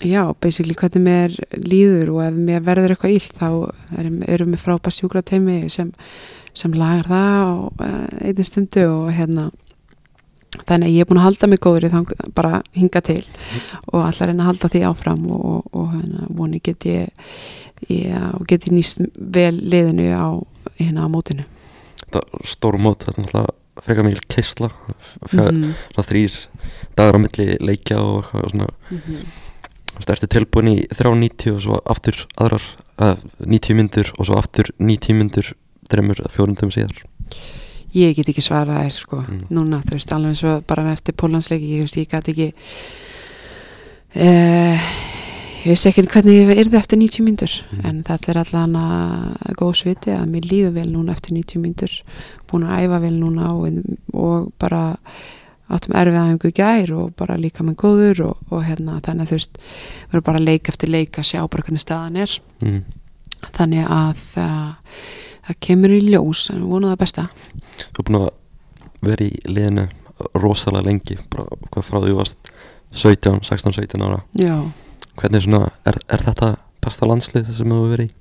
já, 0.00 0.34
basically 0.40 0.74
hvernig 0.74 1.02
mér 1.02 1.30
líður 1.56 2.10
og 2.10 2.22
ef 2.24 2.34
mér 2.34 2.60
verður 2.60 2.90
eitthvað 2.90 3.14
illt 3.14 3.34
þá 3.38 3.48
erum, 3.98 4.22
erum 4.28 4.52
við 4.52 4.60
frábært 4.64 4.94
sjúkrateimi 4.94 5.70
sem, 5.70 5.92
sem 6.54 6.72
lagar 6.72 7.06
það 7.06 7.42
á 7.42 7.50
uh, 7.80 8.06
einnig 8.20 8.46
stundu 8.46 8.86
og 8.86 9.12
hérna 9.12 9.50
þannig 10.68 10.88
að 10.88 10.94
ég 10.94 11.00
er 11.00 11.08
búin 11.08 11.20
að 11.22 11.28
halda 11.28 11.48
mig 11.48 11.60
góður 11.64 11.86
í 11.88 11.92
þang 11.92 12.14
bara 12.36 12.62
hinga 12.76 13.00
til 13.00 13.24
og 13.92 14.00
alltaf 14.04 14.28
reyna 14.28 14.44
að 14.44 14.50
halda 14.50 14.72
því 14.72 14.82
áfram 14.90 15.26
og, 15.32 15.44
og, 15.44 15.68
og 15.72 15.92
hérna, 15.94 16.26
voni 16.28 16.60
get 16.62 16.86
ég, 16.86 17.28
ég 17.88 18.34
og 18.36 18.46
get 18.46 18.68
ég 18.68 18.76
nýst 18.76 19.02
vel 19.16 19.54
liðinu 19.56 20.10
á 20.12 20.28
hérna 20.86 21.06
á 21.06 21.08
mótinu 21.12 21.46
stóru 22.44 22.80
mót, 22.82 23.06
þetta 23.06 23.14
er 23.14 23.24
náttúrulega 23.24 23.82
frekar 23.82 24.06
mikil 24.06 24.26
keisla 24.28 24.68
mm 25.30 25.72
svona 25.94 26.06
þrýr 26.08 26.36
dagar 26.98 27.16
á 27.16 27.20
milli 27.24 27.46
leikja 27.60 27.98
og 28.02 28.28
svona 28.28 28.68
mhm. 28.90 29.24
stærstu 30.02 30.28
tilbúin 30.28 30.74
í 30.74 30.76
3.90 30.92 31.56
og 31.56 31.64
svo 31.64 31.80
aftur 31.84 32.26
aðrar 32.36 32.68
að 33.00 33.24
90 33.40 33.78
myndur 33.78 34.12
og 34.18 34.28
svo 34.28 34.38
aftur 34.38 34.72
90 34.78 35.18
myndur 35.18 35.52
fjórum 35.88 36.56
tömum 36.56 36.72
síðar 36.72 37.02
ég 37.92 38.16
get 38.16 38.28
ekki 38.32 38.44
svarað 38.44 38.86
þér 38.86 38.96
sko 38.96 39.22
Mm. 39.22 39.46
núna, 39.50 39.82
þú 39.84 39.96
veist, 39.96 40.12
alveg 40.12 40.32
eins 40.32 40.44
og 40.44 40.64
bara 40.66 40.92
eftir 40.92 41.14
póllandsleiki, 41.14 41.76
ég 41.76 41.84
veist, 41.84 41.96
ég 41.96 42.08
gæti 42.08 42.32
ekki 42.32 42.48
uh, 44.16 44.78
ég 45.62 45.68
veist 45.70 45.86
ekki 45.86 46.02
hvernig 46.10 46.38
ég 46.40 46.62
yrði 46.64 46.78
eftir 46.78 46.98
90 46.98 47.22
mínútur, 47.26 47.52
Mm. 47.72 47.84
en 47.86 48.02
þetta 48.06 48.30
er 48.32 48.38
allan 48.42 48.74
að 48.76 49.54
góð 49.60 49.74
sviti 49.78 50.10
að 50.10 50.26
mér 50.32 50.48
líður 50.50 50.72
vel 50.78 50.88
núna 50.92 51.12
eftir 51.12 51.32
90 51.36 51.62
mínútur, 51.62 51.92
búin 52.50 52.66
að 52.66 52.82
æfa 52.86 53.00
vel 53.00 53.14
núna 53.20 53.52
og, 53.54 53.78
og 54.12 54.52
bara 54.58 54.96
áttum 55.72 55.94
erfið 55.96 56.18
aðeins 56.20 56.44
í 56.48 56.52
gær 56.58 56.92
og 56.98 57.14
bara 57.16 57.38
líka 57.40 57.64
með 57.64 57.78
góður 57.80 58.24
og, 58.26 58.36
og 58.52 58.64
hérna 58.66 58.98
þannig 59.04 59.22
að 59.24 59.30
þú 59.30 59.38
veist, 59.38 59.58
erum 60.10 60.26
bara 60.26 60.42
leik 60.42 60.68
eftir 60.68 60.92
leik 60.92 61.18
að 61.18 61.28
sjá 61.30 61.40
bara 61.48 61.62
hvernig 61.62 61.80
staðan 61.84 62.16
er 62.16 62.34
mm. 62.60 62.82
þannig 63.56 63.86
að 63.88 64.20
það, 64.20 64.92
það 65.46 65.60
kemur 65.68 65.94
í 65.96 66.00
ljós 66.10 66.44
en 66.52 66.60
við 66.60 66.74
vonum 66.74 66.92
það 66.92 67.00
besta 67.06 67.26
Þú 67.92 68.02
er 68.02 68.08
búin 68.10 68.20
að 68.20 68.28
vera 69.02 69.24
í 69.26 69.32
liðinu 69.48 69.86
rosalega 70.38 70.86
lengi 70.90 71.16
bara 71.32 71.46
hvað 71.72 71.88
frá 71.88 71.98
því 72.02 72.12
þú 72.12 72.18
varst 72.20 72.52
17, 72.92 73.40
16, 73.48 73.72
17 73.80 74.04
ára 74.04 74.20
Já, 74.38 74.56
hvernig 75.22 75.38
er 75.38 75.46
svona, 75.46 75.70
er, 75.86 76.00
er 76.10 76.26
þetta 76.26 76.56
besta 76.82 77.08
landslið 77.08 77.54
sem 77.54 77.70
þú 77.70 77.78
hefur 77.78 77.94
verið 77.94 78.10
í? 78.10 78.16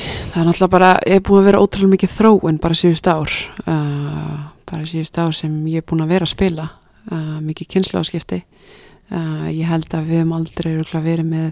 það 0.00 0.42
er 0.42 0.46
náttúrulega 0.46 0.72
bara, 0.72 0.90
ég 1.06 1.18
er 1.18 1.24
búin 1.26 1.40
að 1.40 1.48
vera 1.48 1.62
ótrúlega 1.62 1.94
mikið 1.94 2.12
þróun 2.14 2.60
bara 2.62 2.78
síðust 2.78 3.08
ár. 3.10 3.32
Uh, 3.66 4.36
bara 4.70 4.86
síðust 4.86 5.18
ár 5.18 5.34
sem 5.36 5.56
ég 5.70 5.82
er 5.82 5.88
búin 5.88 6.04
að 6.04 6.14
vera 6.14 6.28
að 6.28 6.34
spila 6.34 6.68
uh, 7.10 7.40
mikið 7.42 7.72
kynnslóðskipti 7.74 8.38
uh, 8.38 9.48
ég 9.50 9.66
held 9.66 9.90
að 9.96 10.06
við 10.06 10.22
höfum 10.22 10.36
aldrei 10.38 10.70
verið 11.02 11.26
með 11.32 11.50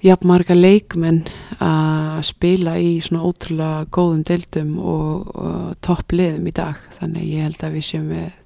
jafn 0.00 0.30
marga 0.30 0.56
leikmenn 0.56 1.22
að 1.60 2.22
spila 2.30 2.78
í 2.80 2.94
svona 3.04 3.26
ótrúlega 3.28 3.86
góðum 3.92 4.22
deildum 4.26 4.76
og, 4.80 5.30
og 5.36 5.74
toppliðum 5.84 6.48
í 6.48 6.54
dag. 6.56 6.80
Þannig 6.98 7.26
ég 7.28 7.44
held 7.46 7.66
að 7.66 7.76
við 7.76 7.88
séum 7.90 8.08
með 8.08 8.39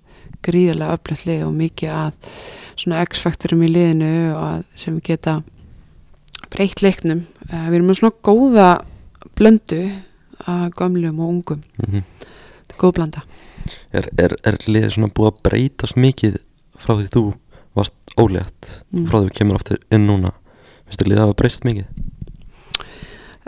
gríðarlega 0.46 0.96
öflögt 0.98 1.26
lið 1.28 1.42
og 1.46 1.54
mikið 1.58 1.90
að 1.94 2.32
svona 2.74 3.02
x-faktorum 3.06 3.62
í 3.66 3.70
liðinu 3.72 4.10
sem 4.74 4.96
við 4.98 5.06
geta 5.10 5.36
breytt 6.54 6.82
leiknum 6.84 7.24
uh, 7.50 7.66
við 7.70 7.78
erum 7.78 7.90
með 7.90 8.00
svona 8.00 8.18
góða 8.30 8.68
blöndu 9.38 9.82
að 10.50 10.66
gömlum 10.78 11.20
og 11.24 11.32
ungum 11.36 11.62
Mm 11.80 12.02
þetta 12.64 12.74
er 12.74 12.80
góð 12.80 12.92
blanda 12.96 13.20
er, 13.94 14.06
er, 14.18 14.32
er 14.48 14.56
liðið 14.66 14.90
svona 14.96 15.12
búið 15.14 15.30
að 15.30 15.42
breytast 15.46 15.96
mikið 16.00 16.38
frá 16.80 16.94
því 16.98 17.10
þú 17.14 17.22
varst 17.76 17.94
ólétt 18.20 18.72
Mm. 18.94 19.06
frá 19.10 19.18
því 19.20 19.28
þú 19.28 19.34
kemur 19.38 19.56
aftur 19.58 19.78
inn 19.92 20.06
núna 20.06 20.30
þú 20.94 21.06
liðið 21.08 21.20
að 21.20 21.24
hafa 21.26 21.36
breyst 21.40 21.64
mikið? 21.66 21.86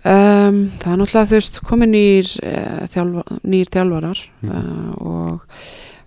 um, 0.07 0.57
það 0.81 0.93
er 0.93 1.01
náttúrulega 1.01 1.29
þú 1.31 1.37
veist 1.39 1.61
komin 1.67 1.93
nýr, 1.95 2.31
uh, 2.43 2.87
þjálfa, 2.93 3.25
nýr 3.47 3.71
þjálfarar 3.73 4.23
Mm. 4.43 4.51
uh, 4.51 4.93
og 5.01 5.41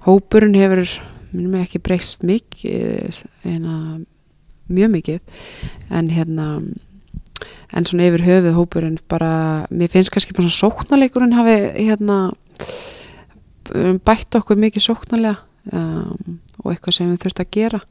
hópurinn 0.05 0.57
hefur 0.57 0.85
minnum 1.31 1.59
ekki 1.61 1.81
breyst 1.83 2.23
mikið 2.25 3.23
hérna, 3.43 3.99
mjög 4.69 4.93
mikið 4.95 5.19
en 5.93 6.09
hérna 6.13 6.47
en 7.75 7.85
svona 7.85 8.07
yfir 8.09 8.25
höfuð 8.25 8.57
hópurinn 8.57 8.97
bara, 9.11 9.65
mér 9.69 9.91
finnst 9.93 10.13
kannski 10.13 10.33
bara 10.35 10.49
svona 10.49 10.61
sóknarleikurinn 10.63 11.37
hafi 11.37 11.57
hérna 11.77 12.17
um, 13.75 13.99
bætt 14.05 14.39
okkur 14.39 14.59
mikið 14.59 14.87
sóknarlega 14.87 15.37
um, 15.73 16.39
og 16.63 16.73
eitthvað 16.73 16.97
sem 16.97 17.11
við 17.11 17.21
þurfum 17.23 17.45
að 17.45 17.53
gera 17.55 17.81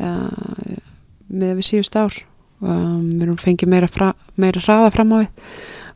uh, 0.00 0.80
með 1.28 1.54
við 1.60 1.68
síðust 1.68 2.00
ár 2.00 2.16
um, 2.64 3.06
við 3.10 3.26
erum 3.26 3.40
fengið 3.40 3.72
meira, 3.74 3.90
fra, 3.90 4.14
meira 4.40 4.64
hraða 4.64 4.92
fram 4.96 5.14
á 5.14 5.16
við 5.20 5.30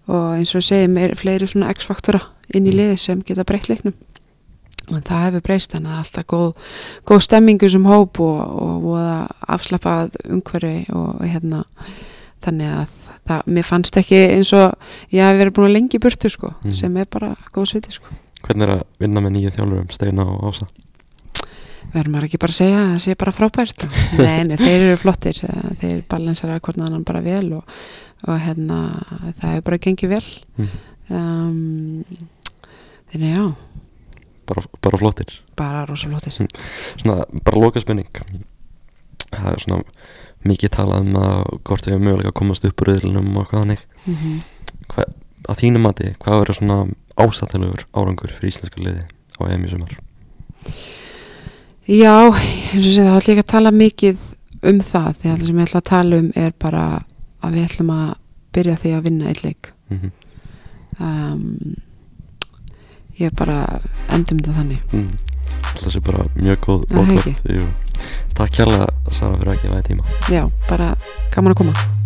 og 0.05 0.27
eins 0.37 0.53
og 0.53 0.61
ég 0.61 0.69
segi 0.69 0.91
meira, 0.93 1.17
fleiri 1.17 1.49
svona 1.49 1.73
x-faktora 1.73 2.21
inn 2.53 2.67
í 2.69 2.75
Mm. 2.75 2.77
liði 2.77 2.99
sem 3.01 3.23
geta 3.25 3.47
breytt 3.49 3.71
leiknum 3.71 3.97
en 4.91 5.03
það 5.07 5.23
hefur 5.29 5.45
breyst 5.49 5.75
að 5.75 5.87
það 5.87 5.95
er 5.95 6.03
alltaf 6.03 6.27
góð, 6.35 6.51
góð 7.09 7.23
stemmingu 7.29 7.71
sem 7.73 7.85
hóp 7.89 8.21
og, 8.21 8.41
og 8.65 8.83
voða 8.85 9.15
afslappað 9.57 10.19
umhverfi 10.29 10.75
og 10.93 11.25
hérna 11.25 11.65
þannig 12.45 12.75
að 12.83 13.01
það, 13.25 13.43
mér 13.57 13.65
fannst 13.71 13.97
ekki 13.97 14.19
eins 14.35 14.53
og 14.53 14.75
ég 15.15 15.25
hef 15.25 15.39
verið 15.41 15.55
búin 15.57 15.71
að 15.71 15.77
lengi 15.79 16.01
burtu 16.05 16.29
sko, 16.33 16.53
Mm. 16.65 16.75
sem 16.77 16.97
er 17.01 17.07
bara 17.11 17.35
góð 17.55 17.71
sviti 17.73 17.93
sko. 17.97 18.07
Hvernig 18.45 18.67
er 18.69 18.73
að 18.77 18.83
vinna 19.01 19.21
með 19.25 19.33
nýju 19.39 19.53
þjálfurum, 19.57 19.91
Steina 19.97 20.27
og 20.29 20.49
Ása? 20.51 20.67
verður 21.95 22.11
maður 22.11 22.25
ekki 22.27 22.39
bara 22.43 22.51
að 22.51 22.57
segja 22.59 22.79
að 22.81 22.89
það 22.91 23.03
sé 23.05 23.15
bara 23.21 23.33
frábært 23.37 23.83
nei, 24.19 24.43
nei, 24.49 24.57
þeir 24.59 24.85
eru 24.89 24.97
flottir 24.99 25.37
eh, 25.47 25.67
þeir 25.81 25.99
balansara 26.11 26.57
hvern 26.65 26.83
annan 26.89 27.05
bara 27.07 27.21
vel 27.23 27.53
og, 27.61 27.75
og 28.27 28.41
hérna, 28.41 28.79
það 29.39 29.53
hefur 29.53 29.67
bara 29.69 29.79
gengið 29.85 30.15
vel 30.17 30.25
um, 31.13 32.05
þannig 33.13 33.35
já 33.37 33.45
Bara, 34.49 34.63
bara 34.85 35.01
flottir. 35.01 35.41
Bara 35.57 35.85
rosa 35.89 36.09
flottir 36.09 36.35
Svona, 37.01 37.25
bara 37.45 37.61
loka 37.61 37.81
spenning 37.81 38.09
Það 39.31 39.51
er 39.53 39.63
svona 39.63 39.83
mikið 40.45 40.73
talað 40.77 41.07
um 41.07 41.15
að 41.17 41.39
hvort 41.65 41.87
við 41.87 41.95
erum 41.95 42.05
mögulega 42.05 42.31
að 42.31 42.39
komast 42.41 42.67
upp 42.69 42.83
úr 42.83 42.91
röðlunum 42.91 43.39
og 43.41 43.47
hvað 43.49 43.63
þannig. 43.63 43.85
Mm 44.05 44.15
-hmm. 44.15 44.43
Hva, 44.93 45.05
Á 45.45 45.53
þínu 45.53 45.81
mati, 45.81 46.15
hvað 46.21 46.39
verður 46.41 46.57
svona 46.57 46.77
ásættilegur 47.21 47.85
árangur 47.93 48.33
fyrir 48.33 48.49
íslenska 48.49 48.81
liði 48.81 49.03
á 49.37 49.43
EM 49.53 49.65
í 49.65 49.71
sumar? 49.71 49.97
Já, 51.85 52.33
eins 52.33 52.87
og 52.87 52.93
sé 52.93 53.03
það 53.05 53.13
var 53.13 53.29
líka 53.29 53.45
að 53.45 53.53
tala 53.53 53.71
mikið 53.71 54.19
um 54.63 54.81
það. 54.81 55.11
Því 55.19 55.29
að 55.29 55.37
það 55.39 55.47
sem 55.47 55.59
ég 55.59 55.67
ætla 55.67 55.81
að 55.81 55.91
tala 55.91 56.17
um 56.17 56.31
er 56.35 56.53
bara 56.59 56.85
að 57.41 57.53
við 57.53 57.65
ætlum 57.65 57.91
að 57.91 58.15
byrja 58.53 58.77
því 58.77 58.95
að 58.97 59.03
vinna 59.03 59.29
eitt 59.29 59.45
leik. 59.45 59.73
Mm 59.91 60.13
um, 61.01 61.75
ég 63.21 63.35
bara 63.39 63.81
endum 64.15 64.41
þetta 64.41 64.57
þannig. 64.59 64.85
Mm. 64.93 65.11
Það 65.75 65.91
sé 65.95 66.05
bara 66.05 66.29
mjög 66.37 66.63
góð 66.67 66.87
Það. 66.95 67.67
Takk 68.35 68.57
kjærlega 68.57 68.89
Sara 69.15 69.37
fyrir 69.39 69.53
að 69.55 69.61
gefa 69.63 69.77
þér 69.81 69.91
tíma. 69.91 70.17
Já, 70.33 70.43
bara 70.69 70.95
gaman 71.35 71.55
að 71.55 71.61
koma 71.63 72.04